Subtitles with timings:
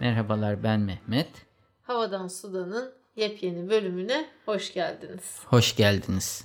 [0.00, 1.28] Merhabalar ben Mehmet.
[1.82, 5.22] Havadan Sudan'ın yepyeni bölümüne hoş geldiniz.
[5.46, 6.44] Hoş geldiniz.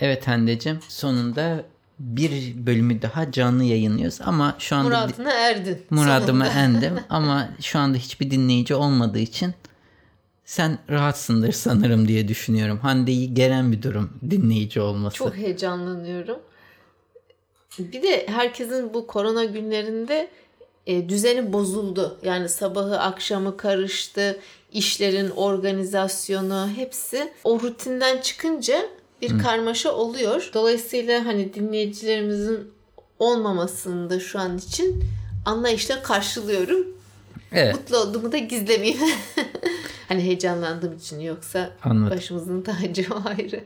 [0.00, 1.64] Evet Hande'cim sonunda
[1.98, 5.82] bir bölümü daha canlı yayınlıyoruz ama şu anda Muradına erdin.
[5.90, 9.54] muradıma endim ama şu anda hiçbir dinleyici olmadığı için
[10.44, 12.78] sen rahatsındır sanırım diye düşünüyorum.
[12.78, 15.16] Hande'yi gelen bir durum dinleyici olması.
[15.16, 16.38] Çok heyecanlanıyorum.
[17.78, 20.30] Bir de herkesin bu korona günlerinde
[20.86, 22.18] e, düzeni bozuldu.
[22.22, 24.40] Yani sabahı akşamı karıştı.
[24.72, 28.82] işlerin organizasyonu hepsi o rutinden çıkınca
[29.22, 30.50] bir karmaşa oluyor.
[30.54, 32.72] Dolayısıyla hani dinleyicilerimizin
[33.18, 35.04] olmamasını da şu an için
[35.46, 36.86] anlayışla karşılıyorum.
[37.52, 39.00] Evet Mutlu olduğumu da gizlemeyeyim.
[40.08, 42.16] hani heyecanlandığım için yoksa Anladım.
[42.16, 43.64] başımızın tacı ayrı.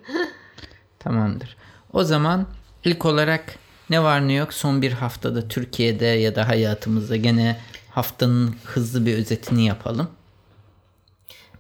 [0.98, 1.56] tamamdır.
[1.92, 2.46] O zaman
[2.84, 3.54] ilk olarak
[3.90, 4.54] ne var ne yok?
[4.54, 7.56] Son bir haftada Türkiye'de ya da hayatımızda gene
[7.90, 10.08] haftanın hızlı bir özetini yapalım.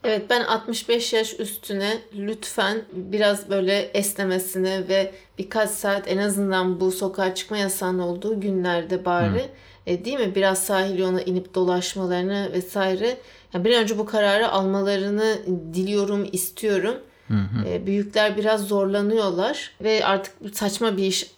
[0.04, 6.92] Evet ben 65 yaş üstüne lütfen biraz böyle esnemesini ve birkaç saat en azından bu
[6.92, 9.50] sokağa çıkma yasağının olduğu günlerde bari
[9.86, 10.34] e, değil mi?
[10.34, 13.16] Biraz sahil yoluna inip dolaşmalarını vesaire.
[13.54, 15.38] Yani bir an önce bu kararı almalarını
[15.74, 16.94] diliyorum istiyorum.
[17.68, 21.33] E, büyükler biraz zorlanıyorlar ve artık saçma bir iş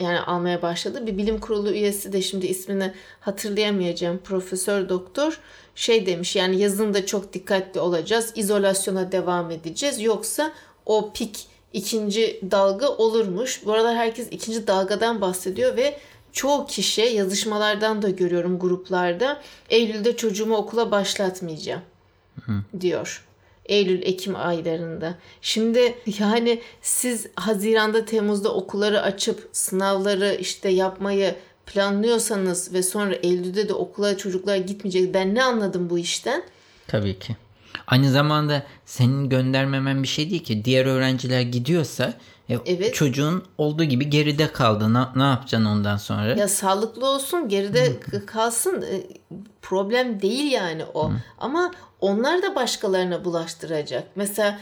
[0.00, 1.06] yani almaya başladı.
[1.06, 5.40] Bir bilim kurulu üyesi de şimdi ismini hatırlayamayacağım profesör doktor
[5.74, 8.32] şey demiş yani yazın da çok dikkatli olacağız.
[8.34, 10.00] izolasyona devam edeceğiz.
[10.00, 10.52] Yoksa
[10.86, 13.64] o pik ikinci dalga olurmuş.
[13.64, 15.98] Bu aralar herkes ikinci dalgadan bahsediyor ve
[16.32, 21.82] çoğu kişi yazışmalardan da görüyorum gruplarda Eylül'de çocuğumu okula başlatmayacağım
[22.80, 23.29] diyor.
[23.70, 25.14] Eylül Ekim aylarında.
[25.42, 31.34] Şimdi yani siz Haziran'da Temmuz'da okulları açıp sınavları işte yapmayı
[31.66, 35.14] planlıyorsanız ve sonra Eylül'de de okula çocuklar gitmeyecek.
[35.14, 36.42] Ben ne anladım bu işten?
[36.88, 37.36] Tabii ki.
[37.86, 40.64] Aynı zamanda senin göndermemen bir şey değil ki.
[40.64, 42.14] Diğer öğrenciler gidiyorsa
[42.48, 42.94] e, Evet.
[42.94, 44.94] çocuğun olduğu gibi geride kaldı.
[44.94, 46.34] Ne, ne yapacaksın ondan sonra?
[46.36, 49.02] Ya sağlıklı olsun geride kalsın E,
[49.62, 51.12] problem değil yani o.
[51.38, 51.70] Ama
[52.00, 54.04] onlar da başkalarına bulaştıracak.
[54.14, 54.58] Mesela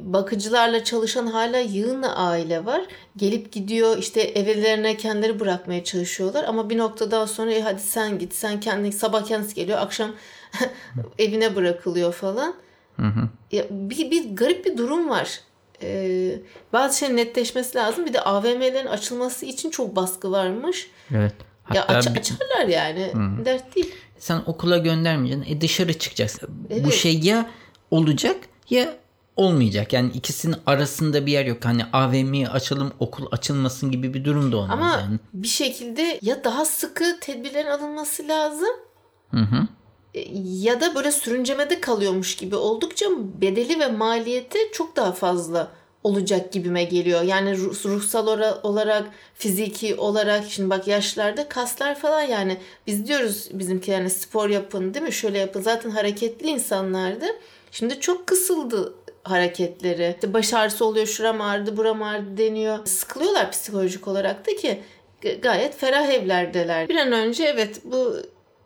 [0.00, 2.82] bakıcılarla çalışan hala yığınla aile var.
[3.16, 6.44] Gelip gidiyor işte evlerine kendileri bırakmaya çalışıyorlar.
[6.44, 10.10] Ama bir noktadan sonra "E, hadi sen git sen kendin sabah kendisi geliyor akşam
[11.18, 12.54] evine bırakılıyor falan.
[13.52, 15.40] Ya bir, bir garip bir durum var.
[15.82, 16.38] Ee,
[16.72, 18.06] bazı şeylerin netleşmesi lazım.
[18.06, 20.90] Bir de AVM'lerin açılması için çok baskı varmış.
[21.14, 21.34] Evet.
[21.74, 23.12] Ya Hatta aç- bir- açarlar yani.
[23.44, 23.94] Dert değil.
[24.18, 25.54] sen okula göndermeyeceksin.
[25.56, 26.48] E dışarı çıkacaksın.
[26.70, 26.94] Bu Evet.
[26.94, 27.50] şey ya
[27.90, 28.36] olacak
[28.70, 28.94] ya
[29.36, 29.92] olmayacak.
[29.92, 31.64] Yani ikisinin arasında bir yer yok.
[31.64, 35.18] Hani AVM'yi açalım okul açılmasın gibi bir durum da olmaz Ama yani.
[35.32, 38.68] bir şekilde ya daha sıkı tedbirlerin alınması lazım.
[39.30, 39.66] Hı hı.
[40.14, 43.06] e, Ya da böyle sürüncemede kalıyormuş gibi oldukça
[43.40, 45.68] bedeli ve maliyeti çok daha fazla
[46.06, 47.22] olacak gibime geliyor.
[47.22, 48.26] Yani ruh- ruhsal
[48.62, 52.56] olarak, fiziki olarak şimdi bak yaşlarda kaslar falan yani
[52.86, 55.12] biz diyoruz bizimki yani spor yapın değil mi?
[55.12, 55.60] Şöyle yapın.
[55.60, 57.26] Zaten hareketli insanlardı.
[57.70, 60.14] Şimdi çok kısıldı hareketleri.
[60.14, 62.86] İşte baş ağrısı oluyor, şuram ağrıdı, buram ağrıdı deniyor.
[62.86, 64.80] Sıkılıyorlar psikolojik olarak da ki
[65.42, 66.88] gayet ferah evlerdeler.
[66.88, 68.16] Bir an önce evet bu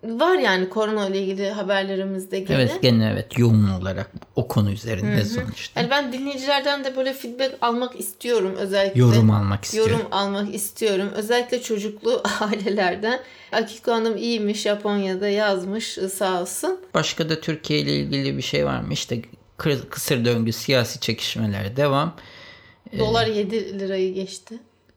[0.05, 2.57] var yani korona ile ilgili haberlerimizde gene.
[2.63, 5.81] Evet gene evet yoğun olarak o konu üzerinde sonuçta.
[5.81, 9.01] Yani ben dinleyicilerden de böyle feedback almak istiyorum özellikle.
[9.01, 9.93] Yorum almak istiyorum.
[9.93, 11.09] Yorum almak istiyorum.
[11.15, 13.21] Özellikle çocuklu ailelerden.
[13.53, 16.81] Akiko Hanım iyiymiş Japonya'da yazmış sağ olsun.
[16.95, 18.93] Başka da Türkiye ile ilgili bir şey var mı?
[18.93, 19.23] İşte
[19.59, 22.17] kı- kısır döngü siyasi çekişmeler devam.
[22.99, 24.55] Dolar 7 lirayı geçti.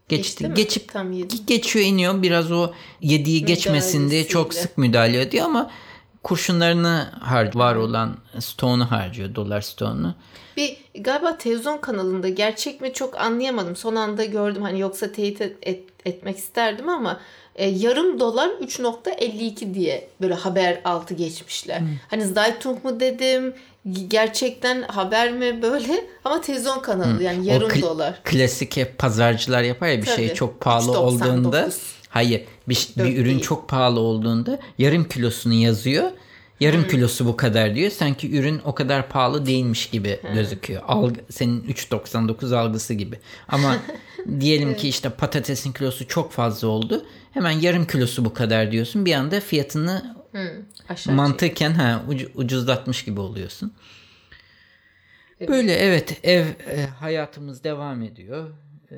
[0.10, 0.48] Geçti.
[0.48, 0.54] mi?
[0.56, 1.46] Geçip Tam 7.
[1.46, 2.22] geçiyor iniyor.
[2.22, 2.72] Biraz o
[3.02, 5.72] yediği geçmesin diye çok sık müdahale ediyor ama
[6.24, 9.36] kurşunlarını har var olan stoğunu harcıyor.
[9.36, 10.16] Dolar stoğunu.
[10.58, 13.76] Bir galiba televizyon kanalında gerçek mi çok anlayamadım.
[13.76, 17.20] Son anda gördüm hani yoksa teyit et- etmek isterdim ama
[17.56, 21.82] e, yarım dolar 3.52 diye böyle haber altı geçmişler.
[22.10, 23.54] Hani Zeitung mu dedim
[24.08, 28.20] gerçekten haber mi böyle ama televizyon kanalı yani yarım o kl- dolar.
[28.24, 30.38] Klasik hep pazarcılar yapar ya bir şey Tabii.
[30.38, 30.98] çok pahalı 3.99.
[30.98, 31.70] olduğunda.
[32.10, 33.42] Hayır bir, bir ürün değil.
[33.42, 36.12] çok pahalı olduğunda yarım kilosunu yazıyor.
[36.60, 37.92] Yarım kilosu bu kadar diyor.
[37.92, 40.82] Sanki ürün o kadar pahalı değilmiş gibi gözüküyor.
[40.88, 43.20] Algı, senin 3.99 algısı gibi.
[43.48, 43.78] Ama
[44.40, 47.06] diyelim ki işte patatesin kilosu çok fazla oldu.
[47.34, 49.06] Hemen yarım kilosu bu kadar diyorsun.
[49.06, 50.16] Bir anda fiyatını
[50.90, 53.74] Aşağı mantıken ha ucu- ucuzlatmış gibi oluyorsun.
[55.48, 58.50] Böyle evet ev e, hayatımız devam ediyor.
[58.92, 58.96] E,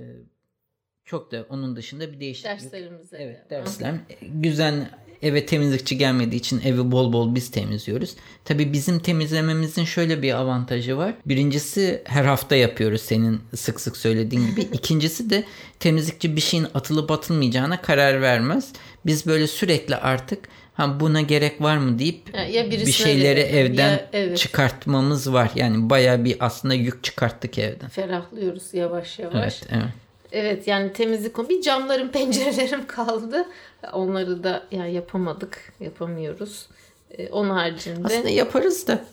[1.06, 2.52] çok da onun dışında bir değişiklik.
[2.52, 3.66] Derslerimize Evet devam.
[3.66, 3.96] dersler.
[4.22, 4.90] Güzel
[5.22, 8.16] eve temizlikçi gelmediği için evi bol bol biz temizliyoruz.
[8.46, 11.14] Tabii bizim temizlememizin şöyle bir avantajı var.
[11.26, 14.62] Birincisi her hafta yapıyoruz senin sık sık söylediğin gibi.
[14.74, 15.44] İkincisi de
[15.80, 18.70] temizlikçi bir şeyin atılıp atılmayacağına karar vermez.
[19.06, 20.40] Biz böyle sürekli artık
[20.74, 22.22] ha buna gerek var mı deyip
[22.54, 24.38] Ya- bir şeyleri verelim, evden ya- evet.
[24.38, 25.52] çıkartmamız var.
[25.56, 27.90] Yani bayağı bir aslında yük çıkarttık evden.
[27.90, 29.36] Ferahlıyoruz yavaş yavaş.
[29.44, 30.05] Evet, evet.
[30.36, 31.50] Evet yani temizlik.
[31.50, 33.46] Bir camlarım pencerelerim kaldı.
[33.94, 35.74] Onları da yani yapamadık.
[35.80, 36.68] Yapamıyoruz.
[37.12, 39.06] Ee, onun haricinde Aslında yaparız da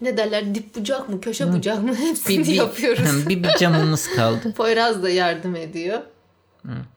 [0.00, 3.28] ne derler dip bucak mı köşe bucak mı hepsini bir, bir, yapıyoruz.
[3.28, 4.54] bir, bir camımız kaldı.
[4.56, 6.00] Poyraz da yardım ediyor.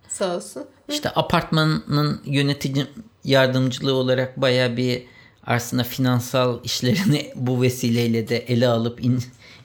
[0.08, 0.64] Sağ olsun.
[0.90, 2.86] İşte apartmanın yönetici
[3.24, 5.04] yardımcılığı olarak baya bir
[5.46, 9.24] aslında finansal işlerini bu vesileyle de ele alıp in-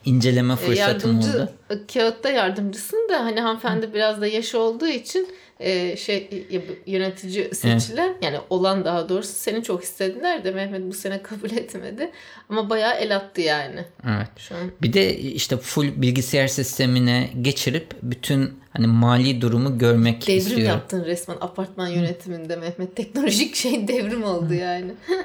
[0.08, 0.76] inceleme Ee, fırsatım
[1.16, 1.30] Yardımcı
[1.70, 1.86] oldu.
[1.94, 5.28] kağıtta yardımcısın da hani hanımefendi biraz da yaşı olduğu için
[5.60, 6.46] e, şey
[6.86, 12.10] yönetici seçilen yani olan daha doğrusu seni çok istediler de Mehmet bu sene kabul etmedi.
[12.48, 14.28] Ama bayağı el attı yani Evet.
[14.38, 14.60] şu an.
[14.82, 20.66] Bir de işte full bilgisayar sistemine geçirip bütün hani mali durumu görmek Devrim istiyorum.
[20.66, 22.96] yaptın resmen apartman yönetiminde Mehmet.
[22.96, 24.90] Teknolojik şey devrim oldu yani.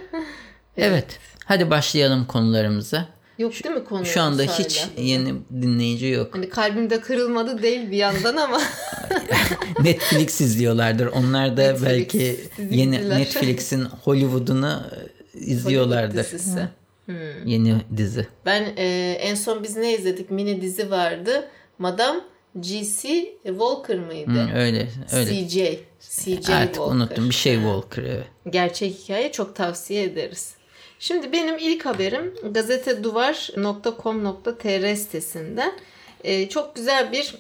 [0.78, 1.20] Evet.
[1.46, 3.08] Hadi başlayalım konularımıza.
[3.38, 4.06] Yok değil mi konu?
[4.06, 4.60] Şu anda hala?
[4.60, 6.36] hiç yeni dinleyici yok.
[6.36, 8.62] Hani kalbimde kırılmadı değil bir yandan ama
[9.84, 11.08] Netflix izliyorlardır.
[11.08, 12.38] Onlar da Netflix, belki
[12.72, 13.10] yeni.
[13.10, 14.84] Netflix'in Hollywood'unu
[15.34, 16.26] izliyorlardır.
[16.26, 16.68] Hollywood.
[17.06, 17.46] Hmm.
[17.46, 18.28] Yeni dizi.
[18.46, 20.32] Ben e, en son biz ne izledik?
[20.32, 21.50] Mini dizi vardı.
[21.80, 22.20] Madame
[22.60, 23.26] G.C.
[23.44, 24.32] Walker mıydı?
[24.32, 25.48] Hı, öyle öyle.
[25.48, 25.54] CJ.
[26.00, 26.96] CJ Artık Walker.
[26.96, 27.30] unuttum.
[27.30, 28.04] Bir şey Walker.
[28.04, 28.26] evet.
[28.50, 30.54] Gerçek hikaye çok tavsiye ederiz.
[31.04, 35.74] Şimdi benim ilk haberim gazeteduvar.com.tr sitesinden.
[36.24, 37.36] Ee, çok güzel bir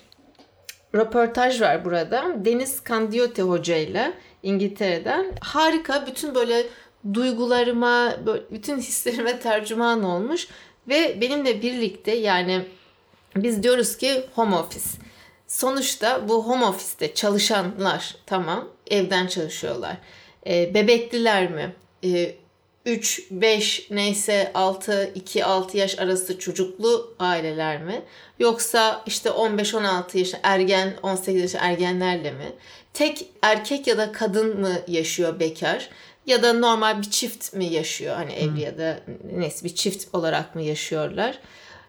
[0.95, 2.45] röportaj var burada.
[2.45, 4.13] Deniz Candioti Hoca ile
[4.43, 5.35] İngiltere'den.
[5.41, 6.65] Harika bütün böyle
[7.13, 8.15] duygularıma,
[8.51, 10.47] bütün hislerime tercüman olmuş.
[10.87, 12.65] Ve benimle birlikte yani
[13.35, 14.89] biz diyoruz ki home office.
[15.47, 19.97] Sonuçta bu home office'te çalışanlar tamam evden çalışıyorlar.
[20.47, 21.75] E, bebekliler mi?
[22.03, 22.42] E,
[22.85, 28.01] 3, 5 neyse 6, 2, 6 yaş arası çocuklu aileler mi?
[28.39, 32.51] Yoksa işte 15-16 yaş ergen, 18 yaş ergenlerle mi?
[32.93, 35.89] Tek erkek ya da kadın mı yaşıyor bekar?
[36.25, 38.15] Ya da normal bir çift mi yaşıyor?
[38.15, 38.99] Hani evli ya da
[39.33, 41.39] neyse bir çift olarak mı yaşıyorlar?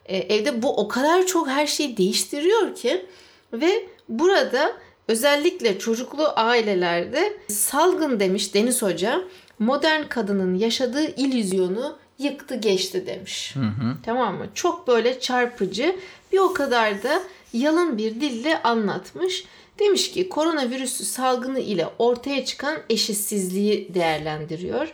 [0.07, 3.07] E, evde bu o kadar çok her şeyi değiştiriyor ki
[3.53, 4.73] ve burada
[5.09, 9.25] özellikle çocuklu ailelerde salgın demiş Deniz Hoca
[9.59, 13.55] modern kadının yaşadığı illüzyonu yıktı geçti demiş.
[14.03, 14.47] Tamam mı?
[14.55, 15.97] Çok böyle çarpıcı
[16.33, 17.23] bir o kadar da
[17.53, 19.45] yalın bir dille anlatmış.
[19.79, 24.93] Demiş ki koronavirüsü salgını ile ortaya çıkan eşitsizliği değerlendiriyor.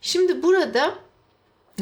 [0.00, 0.94] Şimdi burada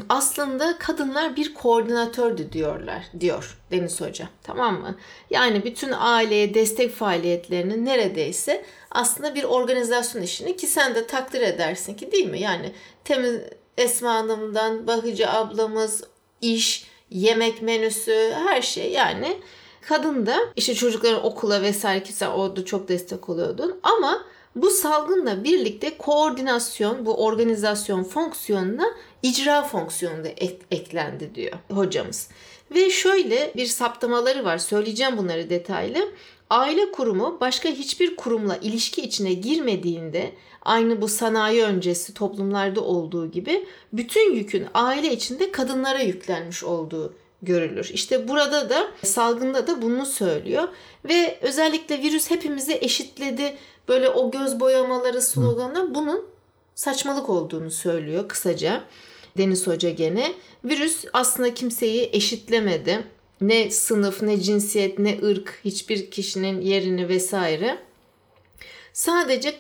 [0.08, 4.28] aslında kadınlar bir koordinatördü diyorlar diyor Deniz Hoca.
[4.42, 4.96] Tamam mı?
[5.30, 11.94] Yani bütün aileye destek faaliyetlerini neredeyse aslında bir organizasyon işini ki sen de takdir edersin
[11.94, 12.40] ki değil mi?
[12.40, 12.72] Yani
[13.04, 13.40] temiz
[13.78, 16.04] Esma Hanım'dan Bahıcı ablamız,
[16.40, 19.40] iş, yemek menüsü her şey yani
[19.88, 24.24] kadın da işte çocukların okula vesaire ki sen orada çok destek oluyordun ama
[24.56, 28.86] bu salgınla birlikte koordinasyon, bu organizasyon fonksiyonuna
[29.22, 32.28] icra fonksiyonu da ek- eklendi diyor hocamız.
[32.74, 34.58] Ve şöyle bir saptamaları var.
[34.58, 36.08] Söyleyeceğim bunları detaylı.
[36.50, 40.32] Aile kurumu başka hiçbir kurumla ilişki içine girmediğinde
[40.62, 47.90] aynı bu sanayi öncesi toplumlarda olduğu gibi bütün yükün aile içinde kadınlara yüklenmiş olduğu görülür.
[47.94, 50.68] İşte burada da salgında da bunu söylüyor
[51.04, 53.56] ve özellikle virüs hepimizi eşitledi.
[53.88, 56.24] Böyle o göz boyamaları sloganı bunun
[56.74, 58.84] saçmalık olduğunu söylüyor kısaca.
[59.38, 60.32] Deniz Hoca gene.
[60.64, 63.04] Virüs aslında kimseyi eşitlemedi.
[63.40, 67.78] Ne sınıf, ne cinsiyet, ne ırk, hiçbir kişinin yerini vesaire.
[68.92, 69.54] Sadece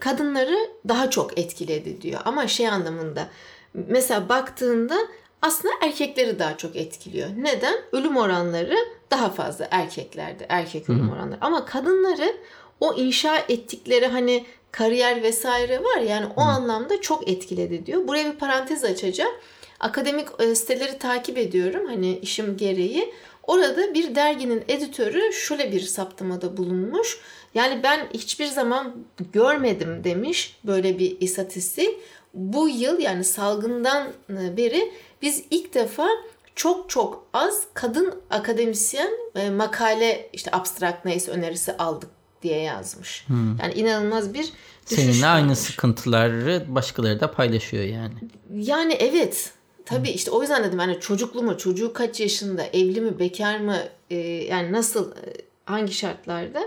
[0.00, 2.20] kadınları daha çok etkiledi diyor.
[2.24, 3.28] Ama şey anlamında
[3.74, 4.98] mesela baktığında
[5.42, 7.28] aslında erkekleri daha çok etkiliyor.
[7.36, 7.74] Neden?
[7.92, 8.76] Ölüm oranları
[9.10, 10.46] daha fazla erkeklerde.
[10.48, 11.38] Erkek ölüm oranları.
[11.40, 12.36] Ama kadınları
[12.80, 18.08] o inşa ettikleri hani kariyer vesaire var yani o anlamda çok etkiledi diyor.
[18.08, 19.32] Buraya bir parantez açacağım.
[19.80, 23.14] Akademik e, siteleri takip ediyorum hani işim gereği.
[23.42, 27.20] Orada bir derginin editörü şöyle bir saptamada bulunmuş.
[27.54, 28.94] Yani ben hiçbir zaman
[29.32, 31.90] görmedim demiş böyle bir istatistik.
[32.34, 34.92] Bu yıl yani salgından beri
[35.22, 36.08] biz ilk defa
[36.54, 43.24] çok çok az kadın akademisyen e, makale işte abstrakt neyse önerisi aldık diye yazmış.
[43.26, 43.58] Hmm.
[43.62, 44.52] Yani inanılmaz bir
[44.90, 45.58] düşüş Seninle aynı varmış.
[45.58, 48.14] sıkıntıları başkaları da paylaşıyor yani.
[48.54, 49.52] Yani evet.
[49.84, 53.76] Tabii işte o yüzden dedim hani çocuklu mu, çocuğu kaç yaşında, evli mi, bekar mı,
[54.10, 55.16] e, yani nasıl, e,
[55.64, 56.62] hangi şartlarda.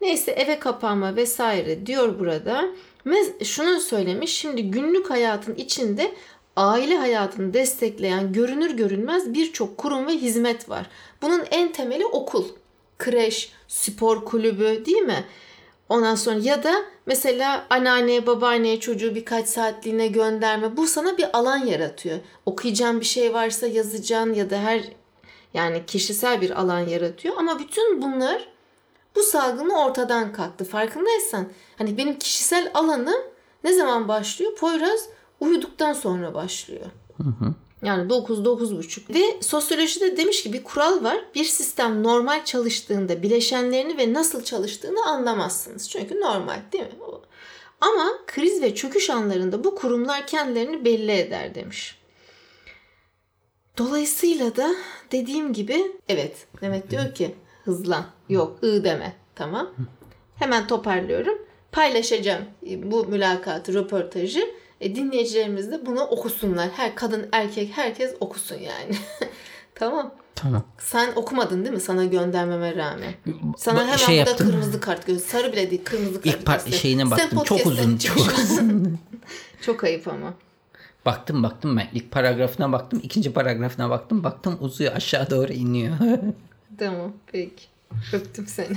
[0.00, 2.64] Neyse eve kapanma vesaire diyor burada.
[3.06, 6.12] Ve şunu söylemiş şimdi günlük hayatın içinde
[6.56, 10.86] aile hayatını destekleyen görünür görünmez birçok kurum ve hizmet var.
[11.22, 12.44] Bunun en temeli okul,
[13.02, 15.24] kreş, spor kulübü değil mi?
[15.88, 20.76] Ondan sonra ya da mesela anneanneye babaanneye çocuğu birkaç saatliğine gönderme.
[20.76, 22.18] Bu sana bir alan yaratıyor.
[22.46, 24.82] Okuyacağın bir şey varsa yazacağın ya da her
[25.54, 27.34] yani kişisel bir alan yaratıyor.
[27.38, 28.48] Ama bütün bunlar
[29.16, 30.64] bu salgını ortadan kalktı.
[30.64, 33.22] Farkındaysan hani benim kişisel alanım
[33.64, 34.56] ne zaman başlıyor?
[34.56, 35.08] Poyraz
[35.40, 36.86] uyuduktan sonra başlıyor.
[37.16, 37.54] Hı hı.
[37.82, 41.24] Yani 9 9.30 ve sosyolojide demiş ki bir kural var.
[41.34, 45.90] Bir sistem normal çalıştığında bileşenlerini ve nasıl çalıştığını anlamazsınız.
[45.90, 46.90] Çünkü normal değil mi?
[47.80, 51.98] Ama kriz ve çöküş anlarında bu kurumlar kendilerini belli eder demiş.
[53.78, 54.74] Dolayısıyla da
[55.12, 57.34] dediğim gibi evet Mehmet diyor ki
[57.64, 58.06] hızlan.
[58.28, 59.16] Yok ı deme.
[59.34, 59.70] Tamam.
[60.36, 61.38] Hemen toparlıyorum.
[61.72, 64.61] Paylaşacağım bu mülakatı, röportajı.
[64.82, 66.68] E, dinleyicilerimiz de bunu okusunlar.
[66.68, 68.96] Her kadın, erkek, herkes okusun yani.
[69.74, 70.14] tamam.
[70.34, 70.64] Tamam.
[70.78, 73.14] Sen okumadın değil mi sana göndermeme rağmen?
[73.56, 74.50] Sana hemen şey burada yaptım.
[74.50, 75.22] kırmızı kart göz.
[75.22, 76.26] Sarı bile değil kırmızı kart.
[76.26, 77.44] İlk par- şeyine baktım.
[77.44, 77.96] Çok uzun.
[77.96, 78.98] Çok uzun.
[79.60, 80.34] çok ayıp ama.
[81.06, 81.88] Baktım baktım ben.
[81.94, 83.00] İlk paragrafına baktım.
[83.02, 84.24] ikinci paragrafına baktım.
[84.24, 85.96] Baktım uzuyor aşağı doğru iniyor.
[86.78, 87.64] tamam peki.
[88.12, 88.76] Öptüm seni.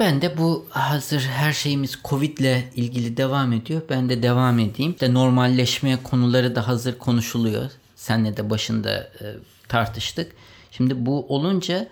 [0.00, 3.82] Ben de bu hazır her şeyimiz Covid ile ilgili devam ediyor.
[3.90, 4.96] Ben de devam edeyim.
[5.00, 7.70] De normalleşme konuları da hazır konuşuluyor.
[7.96, 9.24] Senle de başında e,
[9.68, 10.32] tartıştık.
[10.70, 11.88] Şimdi bu olunca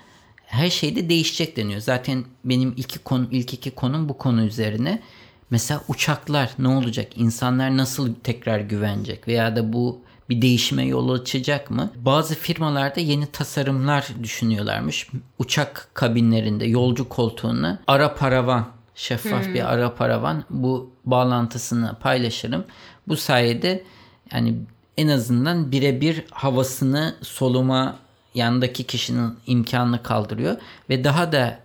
[0.46, 1.80] her şeyde değişecek deniyor.
[1.80, 5.02] Zaten benim iki konu ilk iki konum bu konu üzerine.
[5.50, 7.12] Mesela uçaklar ne olacak?
[7.16, 9.28] İnsanlar nasıl tekrar güvenecek?
[9.28, 11.90] Veya da bu bir değişime yol açacak mı?
[11.96, 15.08] Bazı firmalarda yeni tasarımlar düşünüyorlarmış.
[15.38, 19.54] Uçak kabinlerinde yolcu koltuğunu ara paravan şeffaf hmm.
[19.54, 22.64] bir ara paravan bu bağlantısını paylaşırım.
[23.08, 23.84] Bu sayede
[24.32, 24.54] yani
[24.96, 27.98] en azından birebir havasını soluma
[28.34, 30.56] yandaki kişinin imkanını kaldırıyor
[30.90, 31.60] ve daha da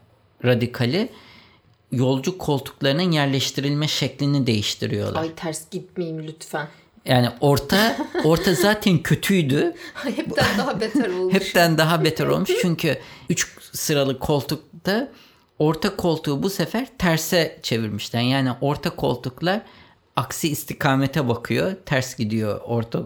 [0.46, 1.10] radikali
[1.92, 5.22] yolcu koltuklarının yerleştirilme şeklini değiştiriyorlar.
[5.22, 6.68] Ay ters gitmeyeyim lütfen.
[7.06, 9.74] Yani orta orta zaten kötüydü.
[9.94, 11.34] Hepten daha beter olmuş.
[11.34, 12.50] Hepten daha beter olmuş.
[12.62, 15.10] Çünkü 3 sıralı koltukta
[15.60, 18.22] orta koltuğu bu sefer terse çevirmişler.
[18.22, 19.62] Yani orta koltuklar
[20.16, 21.76] aksi istikamete bakıyor.
[21.86, 23.02] Ters gidiyor orta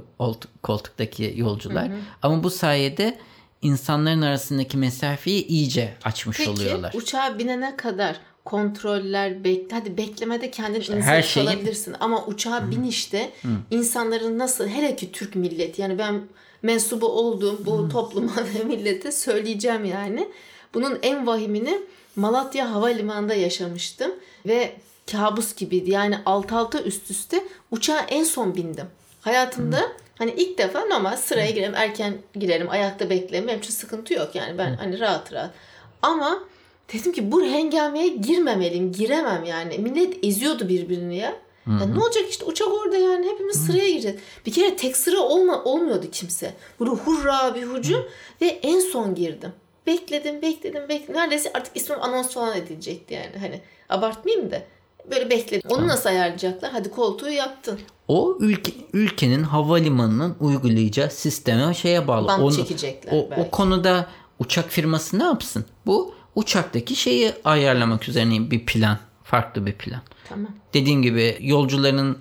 [0.63, 1.89] koltuktaki yolcular.
[1.89, 1.99] Hı hı.
[2.21, 3.17] Ama bu sayede
[3.61, 6.91] insanların arasındaki mesafeyi iyice açmış Peki, oluyorlar.
[6.91, 11.45] Peki uçağa binene kadar kontroller, bek hadi beklemede kendin işte insan şeyi...
[11.45, 12.71] kalabilirsin ama uçağa Hı.
[12.71, 13.31] binişte
[13.71, 16.21] insanların nasıl hele ki Türk milleti yani ben
[16.61, 20.29] mensubu olduğum bu topluma ve millete söyleyeceğim yani.
[20.73, 21.79] Bunun en vahimini
[22.15, 24.11] Malatya Havalimanı'nda yaşamıştım
[24.45, 24.71] ve
[25.11, 25.91] kabus gibiydi.
[25.91, 28.87] Yani alt alta üst üste uçağa en son bindim.
[29.21, 29.91] Hayatımda Hı.
[30.17, 33.47] hani ilk defa normal sıraya girelim, erken girelim, ayakta bekleyelim.
[33.47, 35.51] Benim için sıkıntı yok yani ben hani rahat rahat.
[36.01, 36.39] Ama
[36.93, 38.91] Dedim ki bu hengameye girmemeliyim.
[38.91, 39.77] Giremem yani.
[39.77, 41.35] Millet eziyordu birbirini ya.
[41.67, 44.17] Ya ne olacak işte uçak orada yani hepimiz sıraya gireceğiz.
[44.45, 46.53] Bir kere tek sıra olma, olmuyordu kimse.
[46.79, 48.05] Böyle hurra bir hücum
[48.41, 49.51] ve en son girdim.
[49.87, 51.15] Bekledim, bekledim, bekledim.
[51.15, 53.37] Neredeyse artık ismim anons falan edilecekti yani.
[53.39, 54.61] Hani abartmayayım da.
[55.11, 55.69] Böyle bekledim.
[55.69, 56.71] Onu nasıl ayarlayacaklar?
[56.71, 57.79] Hadi koltuğu yaptın.
[58.07, 62.27] O ülke, ülkenin havalimanının uygulayacağı sisteme şeye bağlı.
[62.27, 63.41] Bant Onu, çekecekler o, belki.
[63.41, 64.07] o konuda
[64.39, 65.65] uçak firması ne yapsın?
[65.85, 68.99] Bu uçaktaki şeyi ayarlamak üzerine bir plan.
[69.23, 70.01] Farklı bir plan.
[70.29, 70.55] Tamam.
[70.73, 72.17] Dediğim gibi yolcuların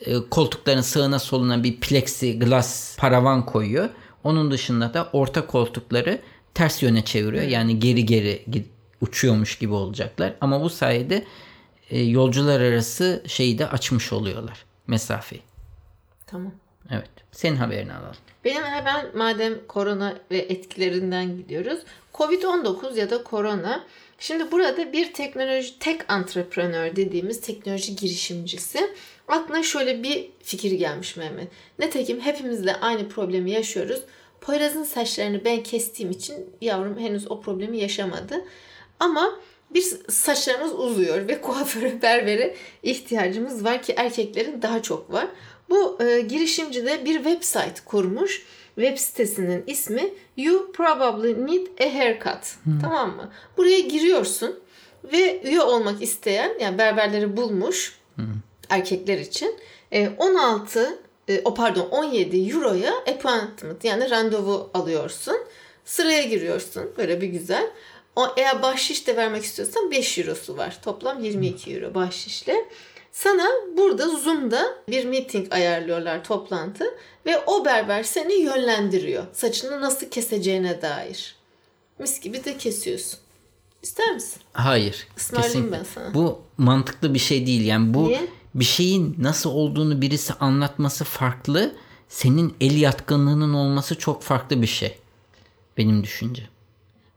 [0.00, 3.88] e, koltukların sağına soluna bir plexi glass paravan koyuyor.
[4.24, 6.20] Onun dışında da orta koltukları
[6.54, 7.44] ters yöne çeviriyor.
[7.44, 8.44] Yani geri geri
[9.00, 10.34] uçuyormuş gibi olacaklar.
[10.40, 11.24] Ama bu sayede
[11.90, 14.64] e, yolcular arası şeyi de açmış oluyorlar.
[14.86, 15.42] Mesafeyi.
[16.26, 16.52] Tamam.
[16.90, 17.10] Evet.
[17.36, 18.16] Senin haberini alalım.
[18.44, 21.78] Benim hemen madem korona ve etkilerinden gidiyoruz.
[22.14, 23.84] Covid-19 ya da korona.
[24.18, 28.90] Şimdi burada bir teknoloji tek entrepreneur dediğimiz teknoloji girişimcisi
[29.28, 31.48] aklına şöyle bir fikir gelmiş Mehmet.
[31.78, 34.02] Netekim hepimiz de aynı problemi yaşıyoruz.
[34.40, 38.44] Poyraz'ın saçlarını ben kestiğim için yavrum henüz o problemi yaşamadı.
[39.00, 39.40] Ama
[39.70, 45.26] bir saçlarımız uzuyor ve kuaföre, berbere ihtiyacımız var ki erkeklerin daha çok var.
[45.70, 48.42] Bu e, girişimci de bir website kurmuş
[48.74, 52.54] web sitesinin ismi You Probably Need a Haircut.
[52.82, 53.30] Tamam mı?
[53.56, 54.60] Buraya giriyorsun
[55.12, 57.98] ve üye olmak isteyen yani berberleri bulmuş
[58.70, 59.54] erkekler için
[59.92, 65.36] e, 16 e, o pardon 17 euroya appointment yani randevu alıyorsun.
[65.84, 67.70] Sıraya giriyorsun böyle bir güzel.
[68.16, 70.78] O, eğer bahşiş de vermek istiyorsan 5 eurosu var.
[70.82, 72.68] Toplam 22 euro bahşişle.
[73.16, 76.84] Sana burada Zoom'da bir meeting ayarlıyorlar toplantı
[77.26, 79.24] ve o berber seni yönlendiriyor.
[79.32, 81.36] Saçını nasıl keseceğine dair.
[81.98, 83.18] Mis gibi de kesiyorsun.
[83.82, 84.42] İster misin?
[84.52, 85.08] Hayır.
[85.16, 86.14] Ismarlayayım ben sana.
[86.14, 87.64] Bu mantıklı bir şey değil.
[87.64, 88.28] Yani bu Niye?
[88.54, 91.74] bir şeyin nasıl olduğunu birisi anlatması farklı.
[92.08, 94.98] Senin el yatkınlığının olması çok farklı bir şey.
[95.76, 96.48] Benim düşünce.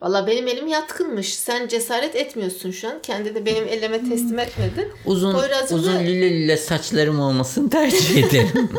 [0.01, 1.33] Valla benim elim yatkınmış.
[1.33, 3.01] Sen cesaret etmiyorsun şu an.
[3.01, 4.87] Kendi de benim elime teslim etmedin.
[5.05, 8.69] Uzun Poyraz'cığım uzun lüle lüle saçlarım olmasını tercih ederim.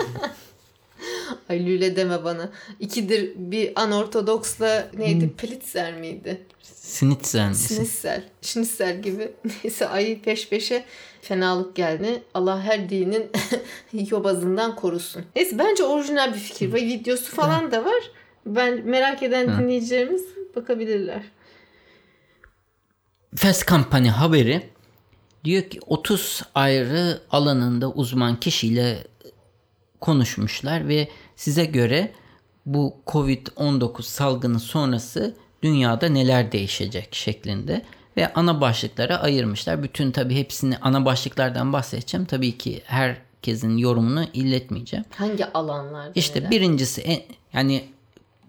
[1.49, 2.51] Ay lüle deme bana.
[2.81, 5.31] İkidir bir anortodoksla neydi?
[5.39, 6.41] Plitzer miydi?
[6.63, 7.55] Snitzel?
[7.55, 8.23] Şnitsel.
[8.43, 9.33] Şnitsel gibi.
[9.65, 10.85] Neyse ay peş peşe
[11.23, 12.23] fenalık geldi.
[12.35, 13.27] Allah her dinin
[14.11, 15.23] yobazından korusun.
[15.37, 16.73] Neyse bence orijinal bir fikir.
[16.73, 18.11] Ve videosu falan da var.
[18.47, 20.23] Ben merak eden dinleyicilerimiz
[20.57, 21.23] bakabilirler.
[23.37, 24.71] Fast Company haberi
[25.45, 29.07] diyor ki 30 ayrı alanında uzman kişiyle
[30.01, 32.13] konuşmuşlar ve size göre
[32.67, 37.85] bu Covid-19 salgını sonrası dünyada neler değişecek şeklinde
[38.17, 39.83] ve ana başlıklara ayırmışlar.
[39.83, 42.27] Bütün tabii hepsini ana başlıklardan bahsedeceğim.
[42.27, 45.05] Tabii ki herkesin yorumunu illetmeyeceğim.
[45.11, 46.13] Hangi alanlarda?
[46.15, 46.51] İşte neler?
[46.51, 47.85] birincisi yani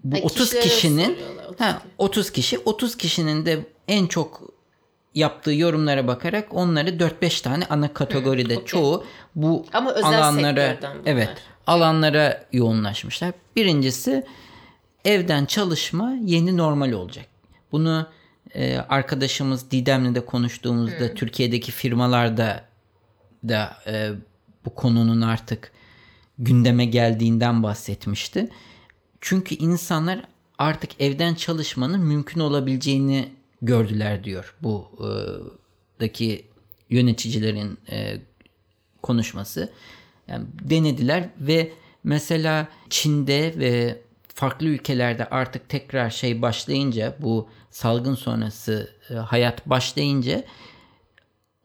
[0.04, 4.42] bu Ha, 30 kişilere kişinin soruyorlar, 30 ha, 30 kişi 30 kişinin de en çok
[5.16, 8.66] yaptığı yorumlara bakarak onları 4-5 tane ana kategoride okey.
[8.66, 11.30] çoğu bu Ama özel alanlara evet
[11.68, 13.32] alanlara yoğunlaşmışlar.
[13.56, 14.26] Birincisi
[15.06, 17.26] evden çalışma yeni normal olacak.
[17.72, 18.08] Bunu
[18.56, 22.66] e, arkadaşımız Didem'le de konuştuğumuzda Türkiye'deki firmalarda
[23.48, 24.10] da e,
[24.66, 25.72] bu konunun artık
[26.40, 28.50] gündeme geldiğinden bahsetmişti.
[29.22, 30.26] Çünkü insanlar
[30.58, 33.30] artık evden çalışmanın mümkün olabileceğini
[33.62, 35.10] gördüler diyor bu e,
[36.00, 36.46] daki
[36.90, 38.18] yöneticilerin e,
[39.02, 39.72] konuşması.
[40.28, 41.72] Yani denediler ve
[42.04, 44.02] mesela Çin'de ve
[44.36, 50.44] farklı ülkelerde artık tekrar şey başlayınca bu salgın sonrası e, hayat başlayınca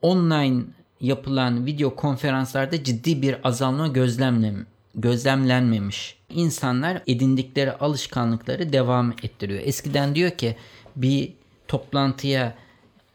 [0.02, 0.62] online
[1.00, 4.66] yapılan video konferanslarda ciddi bir azalma gözlemlem
[4.96, 6.16] gözlemlenmemiş.
[6.30, 9.60] İnsanlar edindikleri alışkanlıkları devam ettiriyor.
[9.64, 10.56] Eskiden diyor ki
[10.96, 11.32] bir
[11.68, 12.54] toplantıya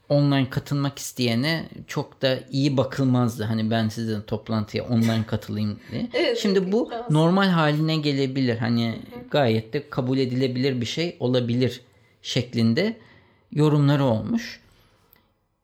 [0.10, 3.44] online katılmak isteyene çok da iyi bakılmazdı.
[3.44, 6.10] Hani ben sizin toplantıya online katılayım diye.
[6.13, 7.12] Evet, Şimdi bu biraz.
[7.12, 8.58] normal haline gelebilir.
[8.58, 9.00] Hani
[9.32, 11.82] gayet de kabul edilebilir bir şey olabilir
[12.22, 12.98] şeklinde
[13.52, 14.60] yorumları olmuş.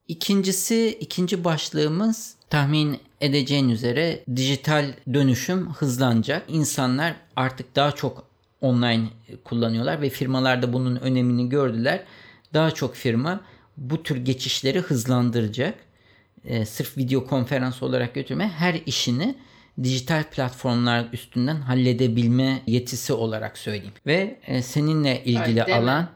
[0.08, 6.44] İkincisi, ikinci başlığımız tahmin edeceğin üzere dijital dönüşüm hızlanacak.
[6.48, 8.24] İnsanlar artık daha çok
[8.62, 9.08] online
[9.44, 12.04] kullanıyorlar ve firmalar da bunun önemini gördüler.
[12.54, 13.42] Daha çok firma
[13.78, 15.76] bu tür geçişleri hızlandıracak.
[16.46, 19.36] Ee, sırf video konferans olarak götürme her işini
[19.84, 23.94] dijital platformlar üstünden halledebilme yetisi olarak söyleyeyim.
[24.06, 25.74] Ve e, seninle ilgili deme.
[25.74, 26.10] alan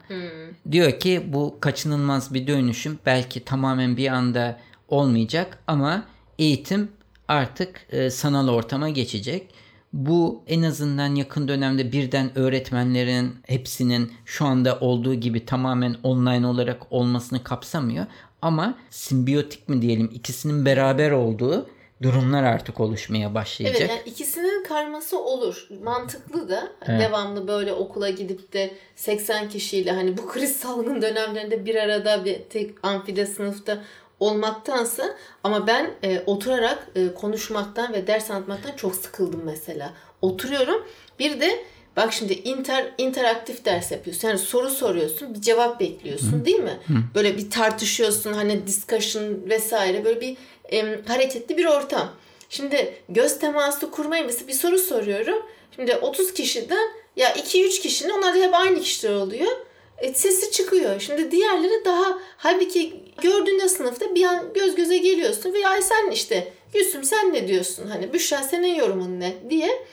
[0.71, 2.99] diyor ki bu kaçınılmaz bir dönüşüm.
[3.05, 6.03] Belki tamamen bir anda olmayacak ama
[6.39, 6.91] eğitim
[7.27, 9.47] artık e, sanal ortama geçecek.
[9.93, 16.91] Bu en azından yakın dönemde birden öğretmenlerin hepsinin şu anda olduğu gibi tamamen online olarak
[16.91, 18.05] olmasını kapsamıyor.
[18.41, 21.67] Ama simbiyotik mi diyelim ikisinin beraber olduğu
[22.01, 23.81] durumlar artık oluşmaya başlayacak.
[23.81, 25.67] Evet yani ikisinin karması olur.
[25.83, 27.01] Mantıklı da Evet.
[27.01, 32.39] devamlı böyle okula gidip de 80 kişiyle hani bu kriz salgın dönemlerinde bir arada bir
[32.49, 33.83] tek amfide sınıfta
[34.19, 39.93] olmaktansa ama ben e, oturarak e, konuşmaktan ve ders anlatmaktan çok sıkıldım mesela.
[40.21, 40.85] Oturuyorum
[41.19, 41.65] bir de
[41.97, 44.27] bak şimdi inter interaktif ders yapıyorsun.
[44.27, 46.79] Yani soru soruyorsun, bir cevap bekliyorsun değil mi?
[47.15, 50.37] Böyle bir tartışıyorsun hani discussion vesaire böyle bir
[50.71, 52.13] em, hareketli bir ortam.
[52.49, 55.45] Şimdi göz teması kurmayı mesela bir soru soruyorum.
[55.75, 59.51] Şimdi 30 kişiden ya 2-3 kişinin onlar da hep aynı kişiler oluyor.
[59.97, 60.99] E, sesi çıkıyor.
[60.99, 66.53] Şimdi diğerleri daha halbuki gördüğünde sınıfta bir an göz göze geliyorsun ve ay sen işte
[66.73, 67.87] Gülsüm sen ne diyorsun?
[67.87, 69.85] Hani Büşra senin yorumun ne diye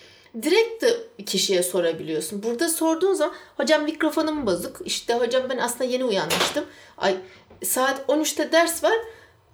[0.42, 2.42] direkt de kişiye sorabiliyorsun.
[2.42, 4.80] Burada sorduğun zaman hocam mikrofonum bozuk.
[4.84, 6.64] İşte hocam ben aslında yeni uyanmıştım.
[6.98, 7.16] Ay
[7.64, 8.94] saat 13'te ders var.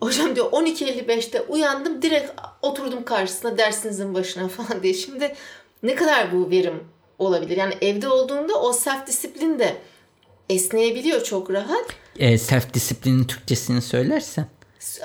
[0.01, 2.31] Hocam diyor 12.55'te uyandım direkt
[2.63, 4.95] oturdum karşısına dersinizin başına falan diye.
[4.95, 5.35] Şimdi
[5.83, 6.85] ne kadar bu verim
[7.19, 7.57] olabilir.
[7.57, 9.77] Yani evde olduğunda o self disiplin de
[10.51, 11.87] esneyebiliyor çok rahat.
[12.19, 14.47] E, self disiplinin Türkçesini söylersen.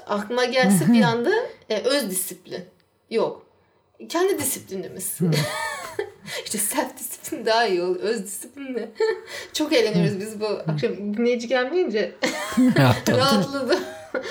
[0.08, 1.32] Aklıma gelse bir anda
[1.70, 2.66] e, öz disiplin.
[3.10, 3.46] Yok.
[4.10, 5.18] Kendi disiplinimiz.
[6.46, 8.00] işte self disiplin daha iyi olur.
[8.00, 8.90] Öz disiplin ne?
[9.54, 12.16] Çok eğleniyoruz biz bu akşam dinleyici gelmeyince.
[13.10, 13.80] Rahatladım.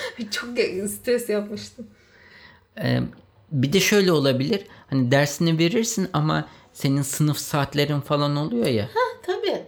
[0.31, 0.49] Çok
[0.91, 1.87] stres yapmıştım.
[2.79, 3.01] Ee,
[3.53, 4.61] bir de şöyle olabilir.
[4.91, 8.85] Hani dersini verirsin ama senin sınıf saatlerin falan oluyor ya.
[8.85, 9.63] Ha tabii.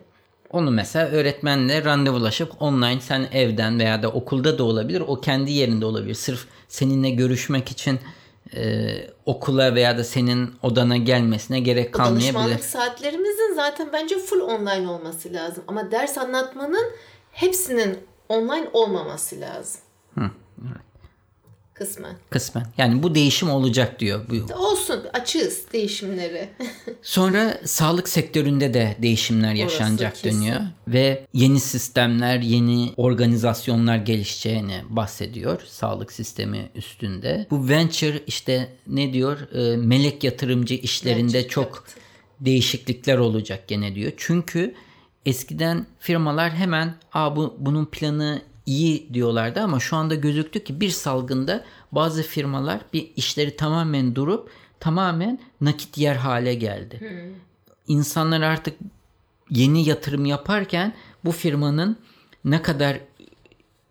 [0.51, 5.03] Onu mesela öğretmenle randevulaşıp online sen evden veya da okulda da olabilir.
[5.07, 6.15] O kendi yerinde olabilir.
[6.15, 7.99] Sırf seninle görüşmek için
[8.57, 8.91] e,
[9.27, 12.35] okula veya da senin odana gelmesine gerek kalmayabilir.
[12.35, 15.65] Danışmanlık saatlerimizin zaten bence full online olması lazım.
[15.69, 16.93] Ama ders anlatmanın
[17.33, 19.81] hepsinin online olmaması lazım.
[21.81, 22.17] Kısmen.
[22.31, 22.67] Kısmen.
[22.79, 24.21] Yani bu değişim olacak diyor.
[24.31, 24.55] Bu.
[24.55, 25.05] Olsun.
[25.13, 26.49] Açığız değişimleri.
[27.03, 30.57] Sonra sağlık sektöründe de değişimler yaşanacak Orası dönüyor.
[30.57, 30.73] Kesin.
[30.89, 37.47] Ve yeni sistemler, yeni organizasyonlar gelişeceğini bahsediyor sağlık sistemi üstünde.
[37.51, 39.39] Bu venture işte ne diyor?
[39.53, 42.01] E, melek yatırımcı işlerinde venture çok capital.
[42.41, 44.13] değişiklikler olacak gene diyor.
[44.17, 44.75] Çünkü
[45.27, 50.91] eskiden firmalar hemen Aa, bu, bunun planı iyi diyorlardı ama şu anda gözüktü ki bir
[50.91, 57.01] salgında bazı firmalar bir işleri tamamen durup tamamen nakit yer hale geldi.
[57.01, 57.35] Hmm.
[57.87, 58.79] İnsanlar artık
[59.51, 61.99] yeni yatırım yaparken bu firmanın
[62.45, 63.01] ne kadar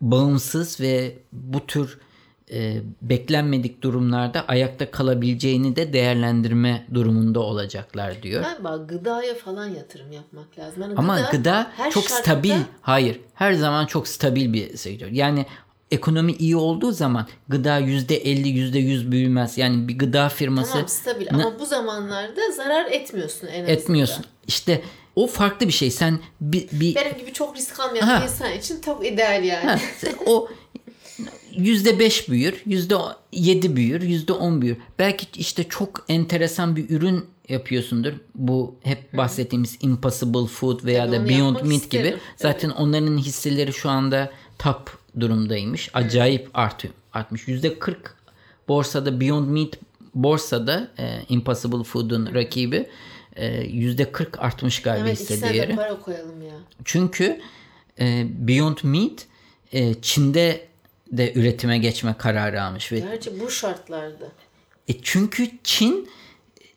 [0.02, 2.00] bağımsız ve bu tür
[2.52, 8.44] e, beklenmedik durumlarda ayakta kalabileceğini de değerlendirme durumunda olacaklar diyor.
[8.44, 10.82] Galiba gıdaya falan yatırım yapmak lazım.
[10.82, 12.24] Yani Ama gıda, gıda çok şartta...
[12.24, 12.56] stabil.
[12.82, 13.20] Hayır.
[13.34, 15.08] Her zaman çok stabil bir sektör.
[15.08, 15.46] Yani
[15.92, 19.58] ekonomi iyi olduğu zaman gıda %50 %100 büyümez.
[19.58, 20.72] Yani bir gıda firması...
[20.72, 23.70] Tamam stabil ama bu zamanlarda zarar etmiyorsun en azından.
[23.70, 24.26] Etmiyorsun.
[24.48, 24.82] İşte
[25.16, 25.92] o farklı bir şey.
[25.92, 26.96] Sen bir, bir...
[26.96, 29.66] benim gibi çok risk almayan bir insan için çok ideal yani.
[29.66, 29.80] Ha,
[30.26, 30.50] o
[31.58, 32.96] yüzde beş büyür, yüzde
[33.32, 34.78] yedi büyür, yüzde on büyür.
[35.00, 38.14] Belki işte çok enteresan bir ürün yapıyorsundur.
[38.36, 42.16] Bu hep bahsettiğimiz Impossible Food veya Tabii da Beyond Meat gibi.
[42.36, 42.80] Zaten evet.
[42.80, 45.90] onların hisseleri şu anda top durumdaymış.
[45.94, 47.48] Acayip artıyor, artmış.
[47.48, 48.16] Yüzde kırk
[48.68, 49.74] borsada Beyond Meat
[50.16, 52.88] borsada e, Impossible Food'un rakibi
[53.36, 55.76] e, yüzde kırk artmış galiba evet, hisse değeri.
[55.76, 56.56] para koyalım ya.
[56.86, 57.40] Çünkü
[58.00, 59.26] e, Beyond Meat
[59.72, 60.69] e, Çin'de
[61.12, 62.92] de üretime geçme kararı almış.
[62.92, 64.26] Ve Gerçi bu şartlarda.
[64.88, 66.10] E çünkü Çin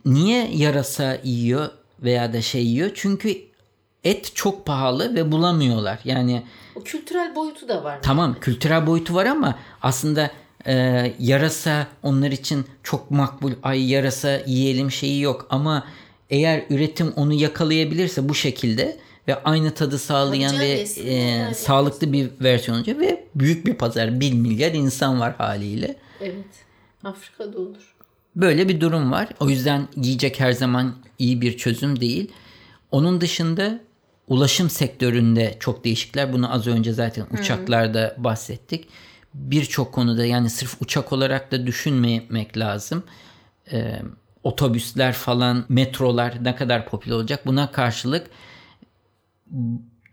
[0.05, 2.91] niye yarasa yiyor veya da şey yiyor?
[2.95, 3.37] Çünkü
[4.05, 5.99] et çok pahalı ve bulamıyorlar.
[6.05, 6.43] Yani
[6.75, 7.99] o kültürel boyutu da var.
[8.03, 8.41] Tamam, yani.
[8.41, 10.31] kültürel boyutu var ama aslında
[10.67, 10.75] e,
[11.19, 13.53] yarasa onlar için çok makbul.
[13.63, 15.87] Ay yarasa yiyelim şeyi yok ama
[16.31, 22.77] eğer üretim onu yakalayabilirse bu şekilde ve aynı tadı sağlayan ve e, sağlıklı bir versiyon
[22.77, 25.97] olacak ve büyük bir pazar 1 milyar insan var haliyle.
[26.21, 26.45] Evet.
[27.05, 27.95] Afrika'da olur.
[28.37, 29.29] Böyle bir durum var.
[29.41, 32.33] O yüzden yiyecek her zaman iyi bir çözüm değil.
[32.91, 33.81] Onun dışında
[34.29, 36.33] ulaşım sektöründe çok değişikler.
[36.33, 38.89] Bunu az önce zaten uçaklarda bahsettik.
[39.35, 43.03] Birçok konuda yani sırf uçak olarak da düşünmemek lazım.
[43.73, 44.03] Ee,
[44.45, 47.47] otobüsler falan, metrolar ne kadar popüler olacak.
[47.47, 48.27] Buna karşılık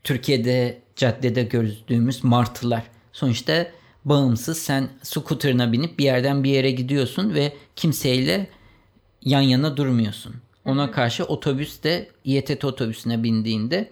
[0.03, 2.83] Türkiye'de caddede gördüğümüz martılar.
[3.13, 3.67] Sonuçta
[4.05, 8.47] bağımsız sen scooter'ına binip bir yerden bir yere gidiyorsun ve kimseyle
[9.21, 10.35] yan yana durmuyorsun.
[10.65, 13.89] Ona karşı otobüste İETT otobüsüne bindiğinde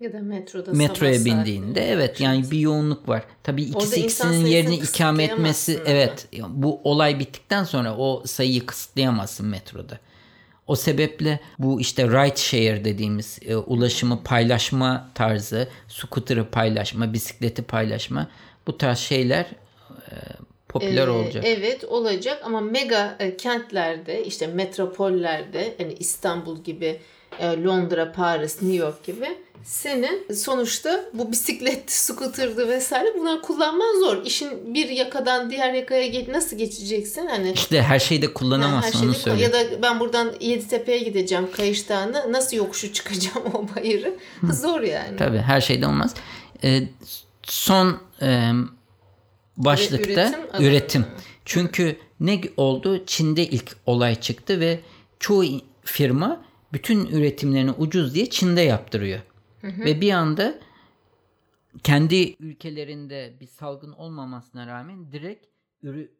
[0.00, 3.24] ya da metroda metroya bindiğinde evet yani bir yoğunluk var.
[3.42, 9.98] Tabii ikisi ikisinin yerini ikame etmesi evet bu olay bittikten sonra o sayıyı kısıtlayamazsın metroda.
[10.72, 18.28] O sebeple bu işte ride share dediğimiz e, ulaşımı paylaşma tarzı, scooter'ı paylaşma, bisikleti paylaşma
[18.66, 19.46] bu tarz şeyler
[20.10, 20.14] e,
[20.68, 21.44] popüler ee, olacak.
[21.46, 27.00] Evet olacak ama mega e, kentlerde işte metropollerde yani İstanbul gibi
[27.38, 29.28] e, Londra, Paris, New York gibi
[29.64, 34.24] senin sonuçta bu bisiklet, scooter'dı vesaire bunlar kullanman zor.
[34.24, 37.26] İşin bir yakadan diğer yakaya nasıl geçeceksin?
[37.26, 39.42] Hani İşte her şeyde kullanamazsın yani onu söyle.
[39.42, 44.14] Ya da ben buradan Yeditepe'ye gideceğim Kayış Dağı'na nasıl yokuşu çıkacağım o bayırı?
[44.52, 45.16] zor yani.
[45.16, 46.14] Tabii her şeyde olmaz.
[46.64, 46.82] Ee,
[47.42, 48.50] son e,
[49.56, 50.40] başlıkta üretim.
[50.58, 51.06] üretim.
[51.44, 53.06] Çünkü ne oldu?
[53.06, 54.80] Çin'de ilk olay çıktı ve
[55.20, 55.44] çoğu
[55.84, 59.20] firma bütün üretimlerini ucuz diye Çin'de yaptırıyor.
[59.62, 59.84] Hı.
[59.84, 60.54] Ve bir anda
[61.82, 65.46] kendi ülkelerinde bir salgın olmamasına rağmen direkt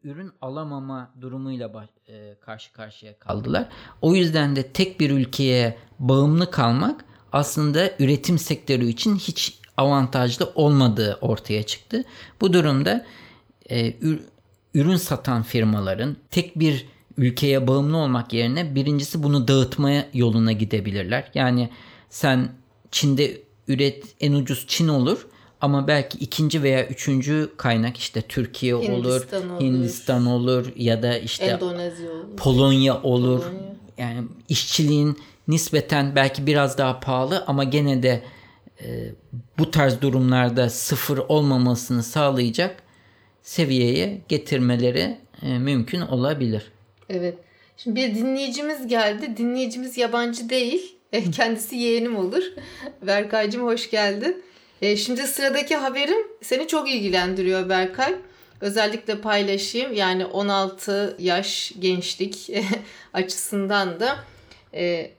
[0.03, 3.69] ürün alamama durumuyla e, karşı karşıya kaldılar.
[4.01, 11.17] O yüzden de tek bir ülkeye bağımlı kalmak aslında üretim sektörü için hiç avantajlı olmadığı
[11.21, 12.03] ortaya çıktı.
[12.41, 13.05] Bu durumda
[13.69, 13.93] e,
[14.73, 21.31] ürün satan firmaların tek bir ülkeye bağımlı olmak yerine birincisi bunu dağıtmaya yoluna gidebilirler.
[21.33, 21.69] Yani
[22.09, 22.49] sen
[22.93, 25.27] Çin'de üret en ucuz Çin olur
[25.61, 31.45] ama belki ikinci veya üçüncü kaynak işte Türkiye Hindistan olur, Hindistan olur ya da işte
[31.45, 32.37] Endonezya olur.
[32.37, 33.39] Polonya olur.
[33.39, 33.73] Polonya.
[33.97, 38.23] Yani işçiliğin nispeten belki biraz daha pahalı ama gene de
[38.81, 39.11] e,
[39.57, 42.83] bu tarz durumlarda sıfır olmamasını sağlayacak
[43.41, 46.71] seviyeye getirmeleri e, mümkün olabilir.
[47.09, 47.37] Evet.
[47.77, 49.37] Şimdi bir dinleyicimiz geldi.
[49.37, 50.95] Dinleyicimiz yabancı değil.
[51.13, 52.43] E, kendisi yeğenim olur.
[53.01, 54.43] Berkaycığım hoş geldin.
[54.81, 58.15] E, şimdi sıradaki haberim seni çok ilgilendiriyor Berkay.
[58.61, 59.93] Özellikle paylaşayım.
[59.93, 62.49] Yani 16 yaş gençlik
[63.13, 64.17] açısından da
[64.73, 65.11] e,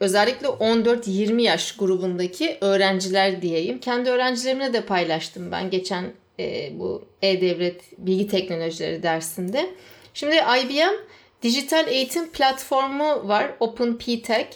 [0.00, 3.78] özellikle 14-20 yaş grubundaki öğrenciler diyeyim.
[3.78, 6.04] Kendi öğrencilerimle de paylaştım ben geçen
[6.40, 9.70] e, bu e-devlet bilgi teknolojileri dersinde.
[10.14, 10.94] Şimdi IBM
[11.42, 14.46] dijital eğitim platformu var OpenPTech.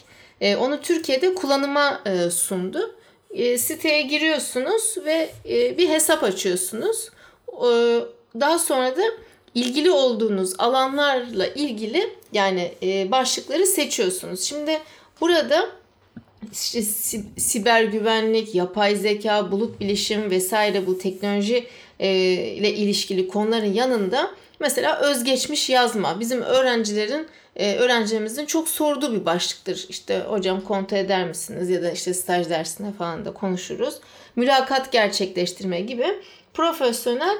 [0.43, 2.95] E, onu Türkiye'de kullanıma e, sundu.
[3.31, 7.11] E, siteye giriyorsunuz ve e, bir hesap açıyorsunuz.
[7.49, 7.71] E,
[8.41, 9.03] daha sonra da
[9.55, 14.43] ilgili olduğunuz alanlarla ilgili yani e, başlıkları seçiyorsunuz.
[14.43, 14.79] Şimdi
[15.21, 15.69] burada
[16.53, 16.83] işte
[17.37, 21.67] siber güvenlik, yapay zeka, bulut bilişim vesaire bu teknoloji
[22.01, 27.27] e, ile ilişkili konuların yanında mesela özgeçmiş yazma bizim öğrencilerin
[27.57, 29.87] e, öğrencilerimizin çok sorduğu bir başlıktır.
[29.89, 33.95] İşte hocam kontrol eder misiniz ya da işte staj dersine falan da konuşuruz.
[34.37, 36.07] Mülakat gerçekleştirme gibi
[36.55, 37.39] profesyonel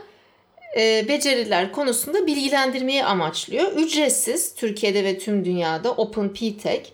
[0.79, 3.73] e, beceriler konusunda bilgilendirmeyi amaçlıyor.
[3.73, 6.91] Ücretsiz Türkiye'de ve tüm dünyada OpenPTech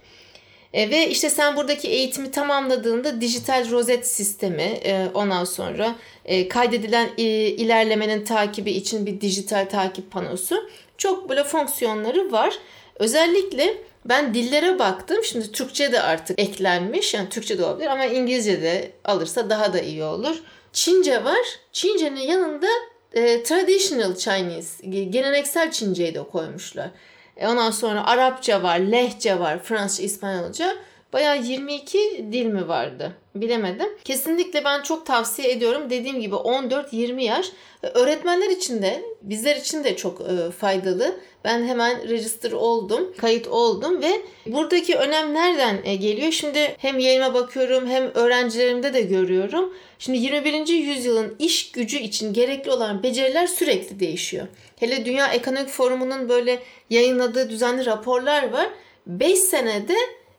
[0.73, 7.11] e, ve işte sen buradaki eğitimi tamamladığında dijital rozet sistemi e, ondan sonra e, kaydedilen
[7.19, 12.55] e, ilerlemenin takibi için bir dijital takip panosu çok böyle fonksiyonları var.
[12.99, 15.25] Özellikle ben dillere baktım.
[15.25, 17.15] Şimdi Türkçe de artık eklenmiş.
[17.15, 20.43] Yani Türkçe de olabilir ama İngilizce de alırsa daha da iyi olur.
[20.73, 21.59] Çince var.
[21.73, 22.67] Çince'nin yanında
[23.13, 26.91] e, traditional Chinese, geleneksel Çince'yi de koymuşlar.
[27.37, 30.77] E ondan sonra Arapça var, Lehçe var, Fransızca, İspanyolca.
[31.12, 31.99] Bayağı 22
[32.33, 33.12] dil mi vardı?
[33.35, 33.88] Bilemedim.
[34.05, 35.90] Kesinlikle ben çok tavsiye ediyorum.
[35.90, 37.47] Dediğim gibi 14-20 yaş.
[37.83, 41.21] Öğretmenler için de bizler için de çok e, faydalı.
[41.44, 46.33] Ben hemen register oldum, kayıt oldum ve buradaki önem nereden e, geliyor?
[46.33, 49.75] Şimdi hem yayıma bakıyorum hem öğrencilerimde de görüyorum.
[49.99, 50.68] Şimdi 21.
[50.68, 54.47] yüzyılın iş gücü için gerekli olan beceriler sürekli değişiyor.
[54.77, 56.59] Hele Dünya Ekonomik Forumu'nun böyle
[56.90, 58.68] yayınladığı düzenli raporlar var.
[59.07, 59.97] 5 senede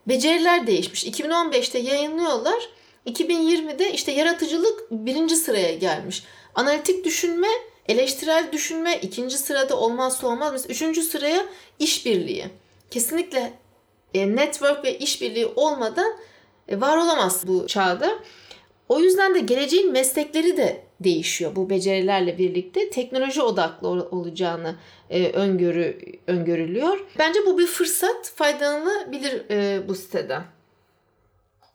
[0.09, 1.05] beceriler değişmiş.
[1.05, 2.69] 2015'te yayınlıyorlar.
[3.05, 6.23] 2020'de işte yaratıcılık birinci sıraya gelmiş.
[6.55, 7.47] Analitik düşünme,
[7.87, 10.51] eleştirel düşünme ikinci sırada olmazsa olmaz.
[10.51, 11.45] Mesela üçüncü sıraya
[11.79, 12.45] işbirliği.
[12.91, 13.53] Kesinlikle
[14.13, 16.13] e, network ve işbirliği olmadan
[16.67, 18.19] e, var olamaz bu çağda.
[18.89, 22.89] O yüzden de geleceğin meslekleri de değişiyor bu becerilerle birlikte.
[22.89, 24.75] Teknoloji odaklı olacağını
[25.09, 27.05] e, öngörü öngörülüyor.
[27.19, 30.43] Bence bu bir fırsat faydalanabilir e, bu siteden.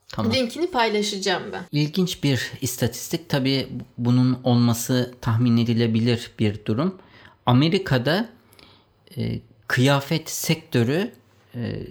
[0.07, 0.33] Tamam.
[0.33, 1.63] Linkini paylaşacağım ben.
[1.71, 3.29] İlginç bir istatistik.
[3.29, 6.97] Tabii bunun olması tahmin edilebilir bir durum.
[7.45, 8.29] Amerika'da
[9.17, 11.11] e, kıyafet sektörü
[11.55, 11.81] e,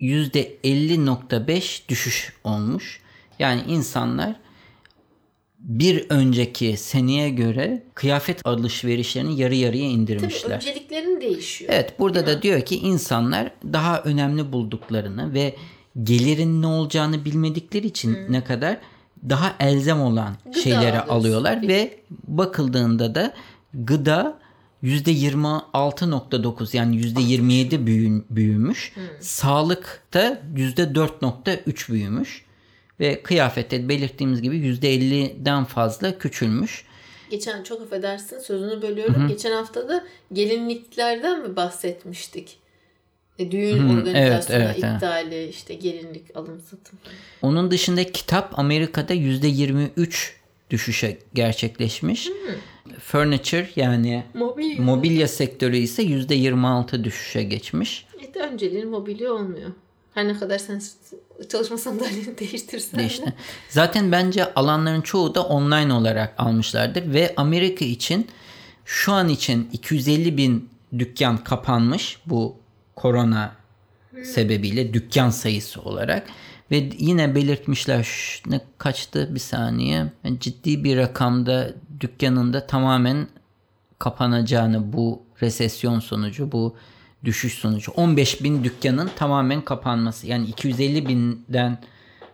[0.00, 3.00] %50.5 düşüş olmuş.
[3.38, 4.36] Yani insanlar
[5.62, 10.60] bir önceki seneye göre kıyafet alışverişlerini yarı yarıya indirmişler.
[10.60, 11.70] Tabii önceliklerin değişiyor.
[11.74, 15.56] Evet burada da diyor ki insanlar daha önemli bulduklarını ve
[16.02, 18.32] gelirin ne olacağını bilmedikleri için hmm.
[18.32, 18.78] ne kadar
[19.28, 23.34] daha elzem olan gıda şeyleri alıyorlar ve bakıldığında da
[23.74, 24.38] gıda
[24.82, 28.92] %26.9 yani %27 büyün, büyümüş.
[28.94, 29.02] Hmm.
[29.20, 32.44] Sağlık da %4.3 büyümüş
[33.02, 36.84] ve kıyafette belirttiğimiz gibi %50'den fazla küçülmüş.
[37.30, 39.14] Geçen çok affedersin sözünü bölüyorum.
[39.14, 39.28] Hı-hı.
[39.28, 42.58] Geçen hafta da gelinliklerden mi bahsetmiştik?
[43.38, 45.54] E, düğün hmm, organizasyonu evet, evet, iptali evet.
[45.54, 46.98] işte gelinlik alım satım.
[47.42, 50.32] Onun dışında kitap Amerika'da %23
[50.70, 52.26] düşüşe gerçekleşmiş.
[52.26, 52.94] Hmm.
[52.98, 54.82] Furniture yani mobilya.
[54.82, 58.06] mobilya sektörü ise %26 düşüşe geçmiş.
[58.18, 59.70] Evet önceliğin mobilya olmuyor.
[60.14, 60.82] Her ne kadar sen
[61.48, 63.26] çalışma sandalyeni değiştirsen Değişti.
[63.26, 63.32] de.
[63.68, 68.28] Zaten bence alanların çoğu da online olarak almışlardır ve Amerika için
[68.84, 72.56] Şu an için 250 bin dükkan kapanmış bu
[72.96, 73.52] korona
[74.24, 76.26] sebebiyle dükkan sayısı olarak.
[76.70, 83.28] Ve yine belirtmişler şş, ne kaçtı bir saniye Yani ciddi bir rakamda dükkanında tamamen
[83.98, 86.76] kapanacağını bu resesyon sonucu bu
[87.24, 91.78] düşüş sonucu 15 bin dükkanın tamamen kapanması yani 250 binden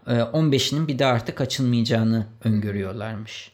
[0.06, 3.52] e, 15'inin bir daha artık açılmayacağını öngörüyorlarmış.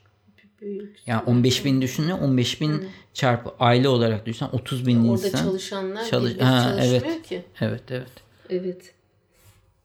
[0.61, 0.97] Büyük.
[1.07, 5.45] Yani 15 bin düşünün 15 bin çarpı aile olarak düşünsen 30 bin Orada insan.
[5.45, 7.23] çalışanlar Çalış- Ha, çalışmıyor evet.
[7.29, 7.43] ki.
[7.61, 8.11] Evet evet.
[8.51, 8.95] Evet.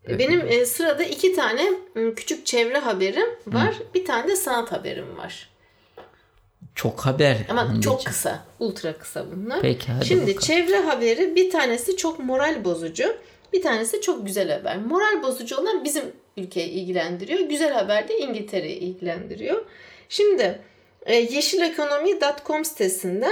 [0.09, 3.75] E, Benim e, sırada iki tane m, küçük çevre haberim var.
[3.95, 5.49] Bir tane de sanat haberim var.
[6.75, 7.37] Çok haber.
[7.49, 7.81] Ama Handeci.
[7.81, 8.43] çok kısa.
[8.59, 9.61] Ultra kısa bunlar.
[9.61, 10.39] Peki, hadi Şimdi bakalım.
[10.39, 13.15] çevre haberi bir tanesi çok moral bozucu.
[13.53, 14.77] Bir tanesi çok güzel haber.
[14.77, 16.03] Moral bozucu olan bizim
[16.37, 17.39] ülkeyi ilgilendiriyor.
[17.39, 19.65] Güzel haber de İngiltere'yi ilgilendiriyor.
[20.09, 20.61] Şimdi
[21.05, 23.29] e, yeşilekonomi.com sitesinde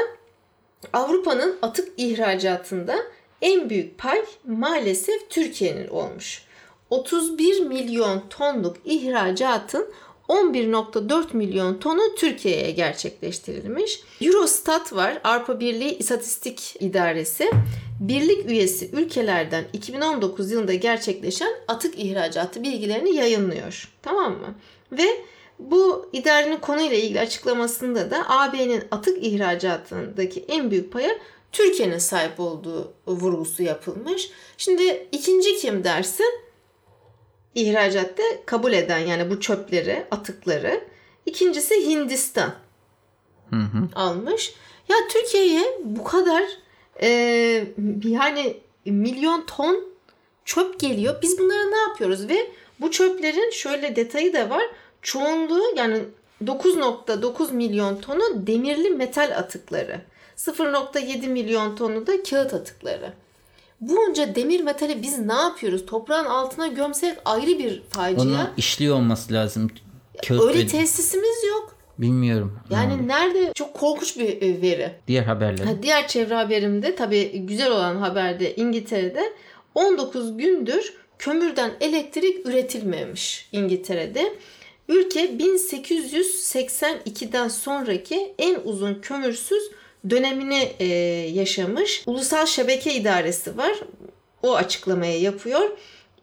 [0.93, 2.95] Avrupa'nın atık ihracatında
[3.41, 6.43] en büyük pay maalesef Türkiye'nin olmuş.
[6.89, 9.93] 31 milyon tonluk ihracatın
[10.30, 14.02] 11.4 milyon tonu Türkiye'ye gerçekleştirilmiş.
[14.22, 17.52] Eurostat var, Avrupa Birliği İstatistik İdaresi.
[18.00, 23.94] Birlik üyesi ülkelerden 2019 yılında gerçekleşen atık ihracatı bilgilerini yayınlıyor.
[24.02, 24.56] Tamam mı?
[24.92, 25.08] Ve
[25.60, 31.18] bu idarenin konuyla ilgili açıklamasında da AB'nin atık ihracatındaki en büyük paya
[31.52, 34.30] Türkiye'nin sahip olduğu vurgusu yapılmış.
[34.58, 36.47] Şimdi ikinci kim dersin?
[37.58, 40.82] İhracatta kabul eden yani bu çöpleri, atıkları.
[41.26, 42.54] İkincisi Hindistan
[43.50, 43.89] Hı hı.
[43.96, 44.54] almış.
[44.89, 46.43] Ya Türkiye'ye bu kadar
[47.02, 47.10] e,
[48.04, 49.84] yani milyon ton
[50.46, 51.22] çöp geliyor.
[51.22, 52.30] Biz bunlara ne yapıyoruz?
[52.30, 54.63] Ve bu çöplerin şöyle detayı da var.
[55.02, 56.00] Çoğunluğu yani
[56.43, 60.02] 9.9 milyon tonu demirli metal atıkları.
[60.38, 63.13] 0.7 milyon tonu da kağıt atıkları.
[63.82, 65.86] Bunca demir metali biz ne yapıyoruz?
[65.86, 68.22] Toprağın altına gömsek ayrı bir facia.
[68.22, 69.70] Onu işliyor olması lazım.
[70.28, 71.76] Kağıt Öyle ve- tesisimiz yok.
[71.98, 72.60] Bilmiyorum.
[72.70, 73.08] Yani Hmm.
[73.08, 73.52] nerede?
[73.56, 74.92] Çok korkunç bir e, veri.
[75.08, 75.66] Diğer haberler.
[75.66, 79.34] Ha, Diğer çevre haberimde tabii güzel olan haberde İngiltere'de
[79.76, 84.34] 19 gündür kömürden elektrik üretilmemiş İngiltere'de.
[84.88, 89.63] Ülke 1882'den sonraki en uzun kömürsüz
[90.10, 90.86] dönemini e,
[91.34, 92.04] yaşamış.
[92.06, 93.74] Ulusal Şebeke İdaresi var.
[94.43, 95.70] O açıklamayı yapıyor.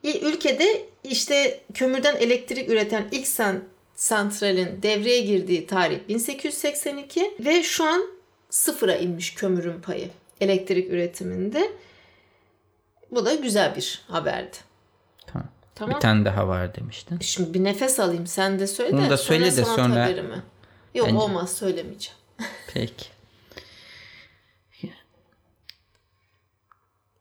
[0.05, 8.03] Ülkede işte kömürden elektrik üreten ilk san- santralin devreye girdiği tarih 1882 ve şu an
[8.51, 10.09] sıfıra inmiş kömürün payı
[10.41, 11.73] elektrik üretiminde.
[13.11, 14.57] Bu da güzel bir haberdi.
[15.27, 15.49] Tamam.
[15.75, 15.95] Tamam.
[15.97, 17.19] Bir tane daha var demiştin.
[17.21, 18.97] Şimdi bir nefes alayım sen de söyle.
[18.97, 20.43] Onu da söyle de sonra- haberimi.
[20.95, 22.19] Yok Bence- olmaz söylemeyeceğim.
[22.75, 23.14] Peki.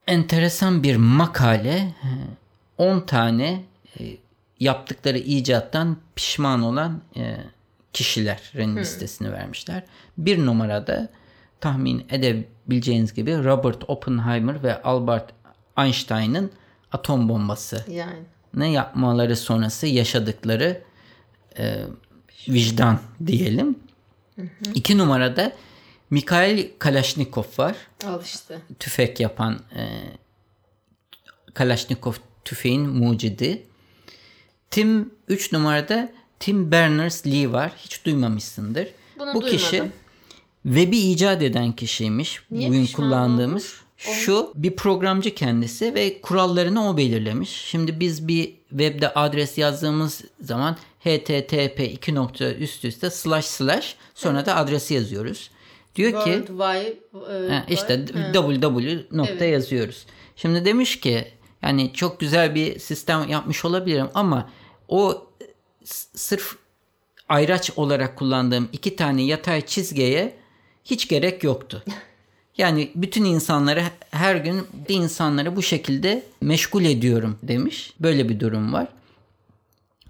[0.07, 1.93] Enteresan bir makale.
[2.77, 3.63] 10 tane
[3.99, 4.03] e,
[4.59, 7.37] yaptıkları icattan pişman olan e,
[7.93, 9.83] kişilerin listesini vermişler.
[10.17, 11.09] Bir numarada
[11.61, 15.29] tahmin edebileceğiniz gibi Robert Oppenheimer ve Albert
[15.77, 16.51] Einstein'ın
[16.91, 18.23] atom bombası Yani.
[18.53, 20.81] ne yapmaları sonrası yaşadıkları
[21.57, 21.83] e,
[22.49, 23.75] vicdan diyelim.
[24.73, 25.51] İki numarada
[26.13, 27.75] Mikhail Kalashnikov var.
[28.05, 28.57] Al işte.
[28.79, 29.83] Tüfek yapan e,
[31.53, 32.13] Kalashnikov
[32.45, 33.63] tüfeğin mucidi.
[34.71, 37.71] Tim 3 numarada Tim Berners-Lee var.
[37.77, 38.87] Hiç duymamışsındır.
[39.19, 39.91] Bunu Bu kişi duymadım.
[40.63, 42.41] web'i icat eden kişiymiş.
[42.51, 43.63] Niye Bugün kullandığımız.
[43.63, 43.83] olmuş?
[43.97, 47.49] Şu bir programcı kendisi ve kurallarını o belirlemiş.
[47.49, 54.45] Şimdi biz bir webde adres yazdığımız zaman http iki nokta üst üste slash slash sonra
[54.45, 55.49] da adresi yazıyoruz.
[55.95, 60.05] Diyor ki World Wide, e, işte Wide- www nokta yazıyoruz.
[60.35, 61.27] Şimdi demiş ki
[61.61, 64.49] yani çok güzel bir sistem yapmış olabilirim ama
[64.87, 65.27] o
[66.15, 66.55] sırf
[67.29, 70.35] ayraç olarak kullandığım iki tane yatay çizgiye
[70.85, 71.83] hiç gerek yoktu.
[72.57, 74.57] Yani bütün insanları her gün
[74.89, 77.93] de insanları bu şekilde meşgul ediyorum demiş.
[77.99, 78.87] Böyle bir durum var.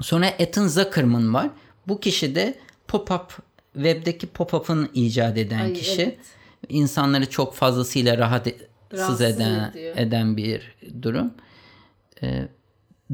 [0.01, 1.49] Sonra Ethan Zuckerman var.
[1.87, 2.55] Bu kişi de
[2.87, 3.25] pop-up
[3.73, 6.01] webdeki pop-up'ın icat eden Ay, kişi.
[6.01, 6.17] evet.
[6.69, 8.53] İnsanları çok fazlasıyla rahatsız
[8.93, 9.97] Rahatsız eden ediyor.
[9.97, 11.33] eden bir durum.
[12.23, 12.47] Ee,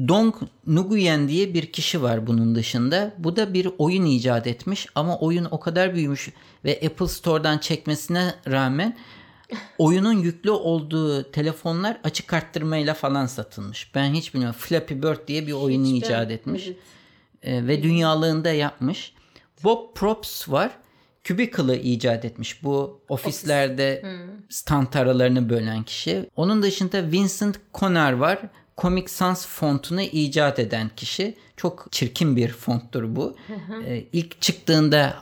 [0.08, 0.34] Dong
[0.68, 3.14] Nguyen diye bir kişi var bunun dışında.
[3.18, 6.28] Bu da bir oyun icat etmiş ama oyun o kadar büyümüş
[6.64, 8.96] ve Apple Store'dan çekmesine rağmen
[9.78, 13.94] oyunun yüklü olduğu telefonlar açık arttırmayla falan satılmış.
[13.94, 14.58] Ben hiç bilmiyorum.
[14.60, 16.66] Flappy Bird diye bir oyunu Hiç ben- icat etmiş.
[16.66, 16.76] evet.
[17.42, 19.12] Ee, ve dünyalığında yapmış.
[19.64, 20.70] Bob Props var.
[21.24, 22.64] Cubicle'ı icat etmiş.
[22.64, 24.02] Bu ofislerde
[24.48, 26.30] stand aralarını bölen kişi.
[26.36, 28.38] Onun dışında Vincent Conner var.
[28.78, 31.36] Comic Sans fontunu icat eden kişi.
[31.56, 33.36] Çok çirkin bir fonttur bu.
[33.86, 35.14] Ee, ilk çıktığında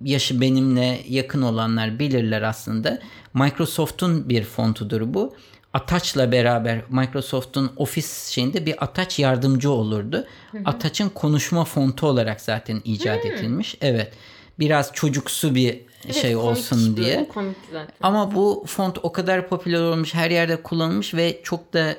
[0.00, 2.98] yaşı benimle yakın olanlar bilirler aslında.
[3.34, 5.36] Microsoft'un bir fontudur bu.
[5.76, 10.26] Ataç'la beraber Microsoft'un ofis şeyinde bir Ataç yardımcı olurdu.
[10.64, 13.76] Ataç'ın konuşma fontu olarak zaten icat edilmiş.
[13.80, 14.12] Evet.
[14.58, 17.28] Biraz çocuksu bir Evet, şey olsun diye.
[17.28, 17.94] Komik zaten.
[18.02, 21.96] Ama bu font o kadar popüler olmuş, her yerde kullanılmış ve çok da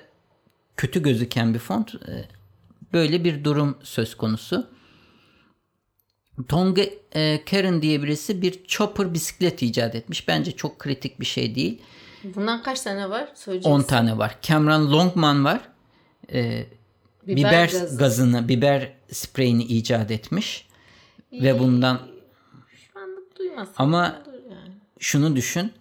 [0.78, 1.96] kötü gözüken bir font.
[1.96, 2.26] Ee,
[2.94, 4.68] Böyle bir durum söz konusu.
[6.48, 6.82] Tonga
[7.16, 10.28] e, Karen diye birisi bir chopper bisiklet icat etmiş.
[10.28, 11.82] Bence çok kritik bir şey değil.
[12.24, 13.30] Bundan kaç tane var?
[13.36, 13.72] Söyleyeceksin.
[13.72, 14.38] 10 tane var.
[14.42, 15.62] Cameron Longman var.
[16.34, 16.66] Ee,
[17.28, 17.98] biber, gazı.
[17.98, 20.68] gazını, biber spreyini icat etmiş.
[21.32, 22.00] Ve bundan
[22.72, 23.74] Pişmanlık duymasın.
[23.78, 24.74] Ama- yani.
[25.00, 25.72] şunu düşün.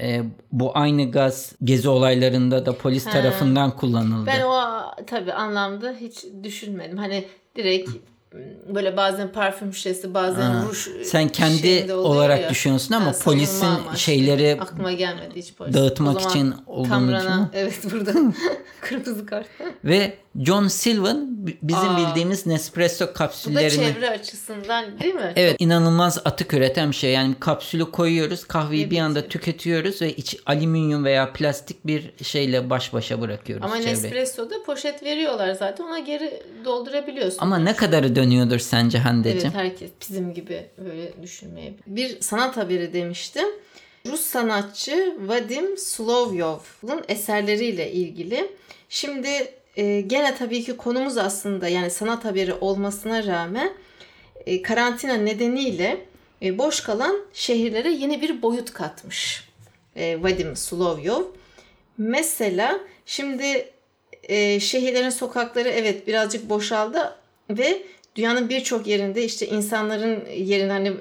[0.00, 0.22] e,
[0.52, 4.26] bu aynı gaz gezi olaylarında da polis tarafından kullanıldı.
[4.26, 4.60] Ben o
[5.06, 6.98] tabii anlamda hiç düşünmedim.
[6.98, 7.24] Hani
[7.56, 7.90] direkt
[8.74, 12.50] böyle bazen parfüm şişesi bazen Ha, ruj sen kendi olarak ya.
[12.50, 13.98] düşünüyorsun ama Ha, polisin amaçlı.
[13.98, 15.74] şeyleri aklıma gelmedi hiç polis.
[15.74, 18.12] dağıtmak için olduğunu Kamran'a- evet burada
[18.80, 19.46] kırmızı kart.
[19.84, 21.98] ve John Sylvan bi- bizim Aa.
[22.08, 25.32] bildiğimiz Nespresso Bu da kapsüllerini çevre açısından değil mi?
[25.36, 27.12] Evet inanılmaz atık üreten bir şey.
[27.12, 29.04] Yani kapsülü koyuyoruz, kahveyi bir Evet.
[29.04, 33.92] anda tüketiyoruz ve iç alüminyum veya plastik bir şeyle baş başa bırakıyoruz Ama çevreyi.
[33.94, 37.38] Nespresso'da poşet veriyorlar zaten ona geri doldurabiliyorsun.
[37.38, 39.40] Ama ne kadarı dönüyordur sence Hande'cim?
[39.44, 41.82] Evet herkes bizim gibi böyle düşünmeyebilir.
[41.86, 43.48] Bir sanat haberi demiştim.
[44.06, 48.50] Rus sanatçı Vadim Solovyov'un eserleriyle ilgili.
[48.88, 49.28] Şimdi
[49.76, 53.72] e, gene tabii ki konumuz aslında yani sanat haberi olmasına rağmen
[54.46, 56.06] e, karantina nedeniyle
[56.42, 59.48] e, boş kalan şehirlere yeni bir boyut katmış
[59.96, 61.22] e, Vadim Solovyov.
[61.98, 63.70] Mesela şimdi
[64.22, 67.16] e, şehirlerin sokakları evet birazcık boşaldı
[67.50, 67.82] ve
[68.16, 70.92] dünyanın birçok yerinde işte insanların yerini hani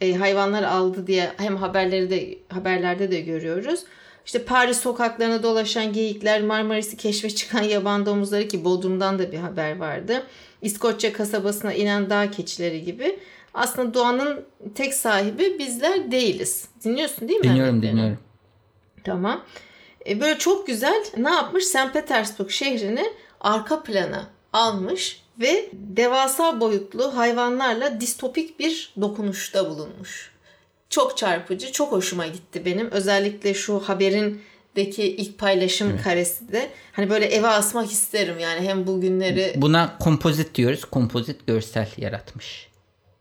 [0.00, 3.84] e, hayvanlar aldı diye hem haberleri de haberlerde de görüyoruz.
[4.28, 9.76] İşte Paris sokaklarına dolaşan geyikler, Marmaris'i keşfe çıkan yaban domuzları ki Bodrum'dan da bir haber
[9.76, 10.26] vardı.
[10.62, 13.18] İskoçya kasabasına inen dağ keçileri gibi.
[13.54, 16.68] Aslında doğanın tek sahibi bizler değiliz.
[16.84, 17.44] Dinliyorsun değil mi?
[17.44, 18.18] Dinliyorum dinliyorum.
[19.04, 19.44] Tamam.
[20.08, 21.64] E, böyle çok güzel ne yapmış?
[21.64, 21.92] St.
[21.92, 30.37] Petersburg şehrini arka plana almış ve devasa boyutlu hayvanlarla distopik bir dokunuşta bulunmuş.
[30.90, 32.90] Çok çarpıcı, çok hoşuma gitti benim.
[32.90, 39.52] Özellikle şu haberindeki ilk paylaşım karesi de hani böyle eve asmak isterim yani hem bugünleri
[39.56, 40.84] Buna kompozit diyoruz.
[40.84, 42.68] Kompozit görsel yaratmış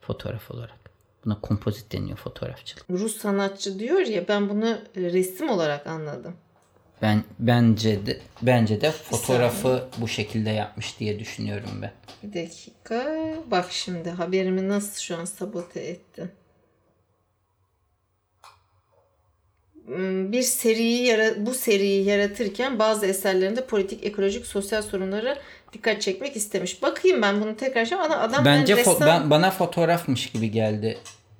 [0.01, 0.77] fotoğraf olarak.
[1.25, 2.85] Buna kompozit deniyor fotoğrafçılık.
[2.89, 6.35] Rus sanatçı diyor ya ben bunu e, resim olarak anladım.
[7.01, 11.91] Ben bence de bence de fotoğrafı bu şekilde yapmış diye düşünüyorum ben.
[12.23, 13.17] Bir dakika.
[13.51, 16.31] Bak şimdi haberimi nasıl şu an sabote ettin.
[19.73, 19.76] Hmm,
[20.31, 25.37] Bir seriyi bu seriyi yaratırken bazı eserlerinde politik, ekolojik, sosyal sorunlara
[25.73, 26.81] dikkat çekmek istemiş.
[26.81, 30.97] Bakayım ben bunu tekrar şey ama adam Bence ben ressam- ben bana fotoğrafmış gibi geldi.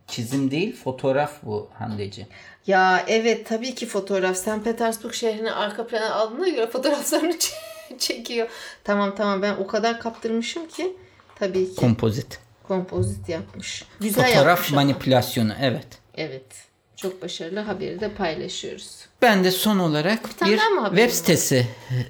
[0.07, 2.27] Çizim değil, fotoğraf bu Handeci.
[2.67, 4.37] Ya evet tabii ki fotoğraf.
[4.37, 4.63] St.
[4.63, 7.35] Petersburg şehrini arka plana aldığına göre fotoğraflarını
[7.99, 8.47] çekiyor.
[8.83, 10.93] Tamam tamam ben o kadar kaptırmışım ki
[11.35, 12.39] tabii ki Kompozit.
[12.63, 13.85] kompozit yapmış.
[13.99, 14.81] Güzel Fotoğraf yapmış ama.
[14.81, 15.87] manipülasyonu evet.
[16.15, 16.45] Evet.
[16.97, 19.05] Çok başarılı haberi de paylaşıyoruz.
[19.21, 21.67] Ben de son olarak bir haberin web sitesi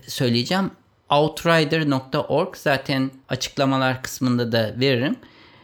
[0.08, 0.72] söyleyeceğim.
[1.10, 5.16] Outrider.org zaten açıklamalar kısmında da veririm.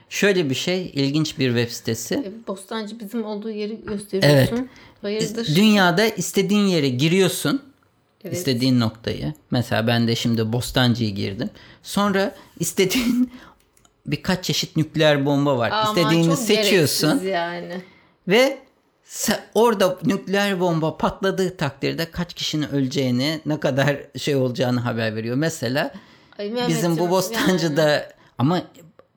[0.10, 2.16] Şöyle bir şey, ilginç bir web sitesi.
[2.16, 4.70] Evet, Bostancı bizim olduğu yeri gösteriyorsun.
[5.02, 5.56] Hayırdır?
[5.56, 7.62] Dünyada istediğin yere giriyorsun.
[8.26, 8.38] Evet.
[8.38, 9.34] istediğin noktayı.
[9.52, 11.50] Mesela ben de şimdi Bostancı'ya girdim.
[11.84, 13.32] Sonra istediğin
[14.06, 15.72] birkaç çeşit nükleer bomba var.
[15.72, 17.82] Aman, İstediğini çok seçiyorsun yani.
[18.28, 18.58] ve
[19.54, 25.36] orada nükleer bomba patladığı takdirde kaç kişinin öleceğini, ne kadar şey olacağını haber veriyor.
[25.36, 25.94] Mesela
[26.40, 27.12] Ay bizim bu yani.
[27.12, 28.62] Bostancı'da ama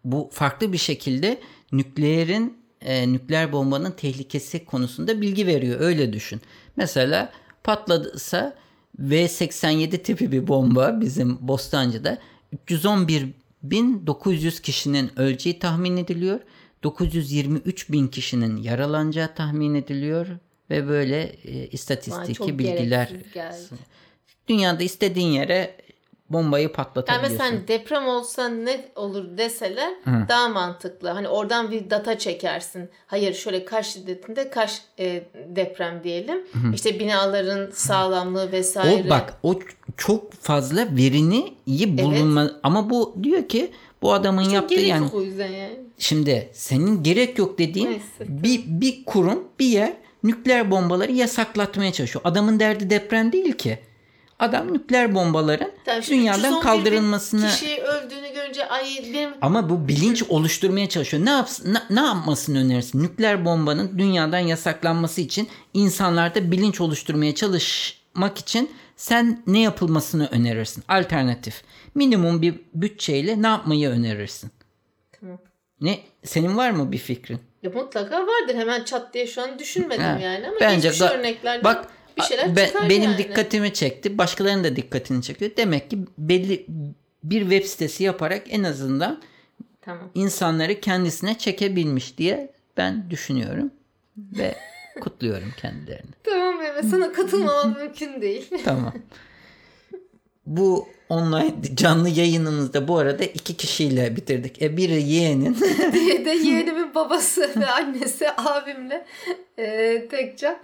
[0.05, 1.41] bu farklı bir şekilde
[1.73, 5.81] nükleerin e, nükleer bombanın tehlikesi konusunda bilgi veriyor.
[5.81, 6.41] Öyle düşün.
[6.77, 7.33] Mesela
[7.65, 8.57] patladıysa
[9.03, 12.19] V87 tipi bir bomba bizim Bostancı'da
[12.67, 16.41] 311.900 kişinin öleceği tahmin ediliyor.
[16.87, 20.27] 923 bin kişinin yaralanacağı tahmin ediliyor
[20.71, 23.09] ve böyle e, istatistiki bilgiler.
[24.49, 25.77] Dünyada istediğin yere
[26.31, 27.33] bombayı Yani patlatabiliyorsun.
[27.33, 29.95] mesela hani deprem olsa ne olur deseler
[30.29, 31.09] daha mantıklı.
[31.09, 32.91] Hani oradan bir data çekersin.
[33.07, 36.39] Hayır şöyle kaç şiddetinde kaç e, deprem diyelim.
[36.75, 39.05] İşte binaların sağlamlığı vesaire.
[39.07, 39.59] O bak o
[39.97, 43.73] çok fazla verini iyi bulunma ama bu diyor ki
[44.03, 45.77] bu adamın yaptığı Gerek yani yok o yüzden yani.
[45.99, 48.05] şimdi senin gerek yok dediğin Neyse.
[48.29, 49.93] bir bir kurum bir yer
[50.23, 52.23] nükleer bombaları yasaklatmaya çalışıyor.
[52.25, 53.79] Adamın derdi deprem değil ki.
[54.39, 58.85] Adam nükleer bombaların Tabii dünyadan 311 bin kaldırılmasını Kişi öldüğünü görünce ay
[59.15, 61.25] benim ama bu bilinç oluşturmaya çalışıyor.
[61.25, 63.03] Ne yapsın ne, ne yapmasını önerirsin?
[63.03, 70.85] Nükleer bombanın dünyadan yasaklanması için insanlarda bilinç oluşturmaya çalışmak için sen ne yapılmasını önerirsin?
[70.89, 71.63] Alternatif.
[71.95, 74.51] Minimum bir bütçeyle ne yapmayı önerirsin?
[75.21, 75.39] Tamam.
[75.81, 77.39] Ne senin var mı bir fikrin?
[77.63, 78.55] Ya mutlaka vardır.
[78.55, 81.89] Hemen çat diye şu an düşünmedim Ha, yani ama bence geçmiş ga- örneklerden bak
[82.19, 83.19] bir şeyler be- çıkar benim yani.
[83.19, 84.19] dikkatimi çekti.
[84.19, 85.51] Başkalarının da dikkatini çekiyor.
[85.57, 86.67] Demek ki belli
[87.25, 89.23] bir web sitesi yaparak en azından
[89.83, 90.11] Tamam.
[90.15, 93.71] insanları kendisine çekebilmiş diye ben düşünüyorum
[94.17, 94.55] ve
[95.01, 96.11] kutluyorum kendilerini.
[96.25, 98.51] Tamam Mehmet sana katılmamam mümkün değil.
[98.65, 98.93] Tamam.
[100.47, 104.63] Bu online canlı yayınımızda bu arada iki kişiyle bitirdik.
[104.63, 105.57] E biri yeğenin.
[105.93, 109.07] diye de yeğenimin babası ve annesi abimle
[109.59, 110.59] e, Tekcan.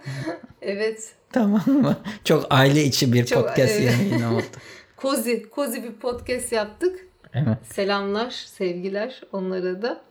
[0.61, 1.11] Evet.
[1.31, 1.97] tamam mı?
[2.23, 3.91] Çok aile içi bir Çok, podcast evet.
[3.91, 4.43] yayını oldu.
[4.95, 7.07] Kozi, kozi bir podcast yaptık.
[7.33, 7.57] Evet.
[7.73, 10.01] Selamlar, sevgiler onlara da.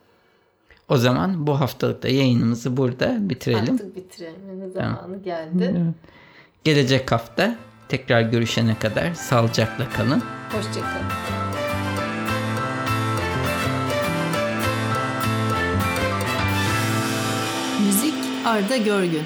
[0.89, 3.75] O zaman bu haftalık da yayınımızı burada bitirelim.
[3.75, 5.95] Artık bitiremenin zamanı geldi.
[6.65, 7.57] Gelecek hafta
[7.89, 10.23] tekrar görüşene kadar sağlıcakla kalın.
[10.53, 11.07] Hoşçakalın.
[17.87, 18.15] Müzik
[18.47, 19.25] Arda Görgün.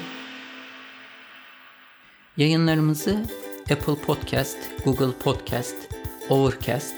[2.37, 3.25] Yayınlarımızı
[3.71, 5.75] Apple Podcast, Google Podcast,
[6.29, 6.95] Overcast,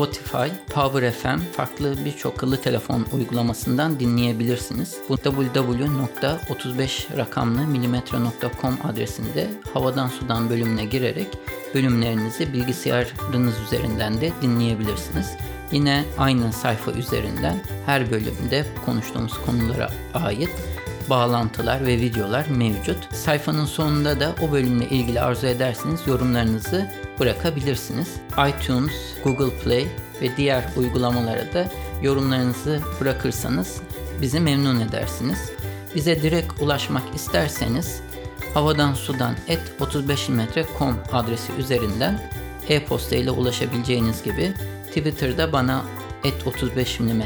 [0.00, 4.96] Spotify, Power FM farklı birçok akıllı telefon uygulamasından dinleyebilirsiniz.
[5.08, 7.60] Bu www.35 rakamlı
[8.84, 11.26] adresinde havadan sudan bölümüne girerek
[11.74, 15.30] bölümlerinizi bilgisayarınız üzerinden de dinleyebilirsiniz.
[15.72, 20.50] Yine aynı sayfa üzerinden her bölümde konuştuğumuz konulara ait
[21.10, 23.14] bağlantılar ve videolar mevcut.
[23.14, 26.90] Sayfanın sonunda da o bölümle ilgili arzu ederseniz yorumlarınızı
[27.20, 28.08] bırakabilirsiniz.
[28.48, 28.92] iTunes,
[29.24, 29.86] Google Play
[30.22, 31.68] ve diğer uygulamalara da
[32.02, 33.80] yorumlarınızı bırakırsanız
[34.20, 35.50] bizi memnun edersiniz.
[35.94, 38.00] Bize direkt ulaşmak isterseniz
[38.54, 42.20] havadan sudan et 35mm.com adresi üzerinden
[42.68, 44.52] e-posta ile ulaşabileceğiniz gibi
[44.86, 45.84] Twitter'da bana
[46.24, 47.22] et 35 mm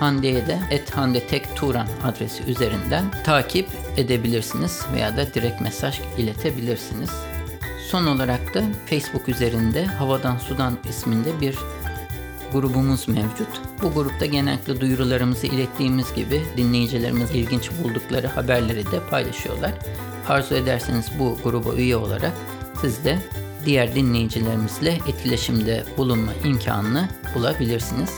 [0.00, 7.10] Hande'ye de et Hande Tek Turan adresi üzerinden takip edebilirsiniz veya da direkt mesaj iletebilirsiniz.
[7.90, 11.58] Son olarak da Facebook üzerinde Havadan Sudan isminde bir
[12.52, 13.48] grubumuz mevcut.
[13.82, 19.72] Bu grupta genellikle duyurularımızı ilettiğimiz gibi dinleyicilerimiz ilginç buldukları haberleri de paylaşıyorlar.
[20.28, 22.32] Arzu ederseniz bu gruba üye olarak
[22.80, 23.18] siz de
[23.66, 28.10] diğer dinleyicilerimizle etkileşimde bulunma imkanını bulabilirsiniz.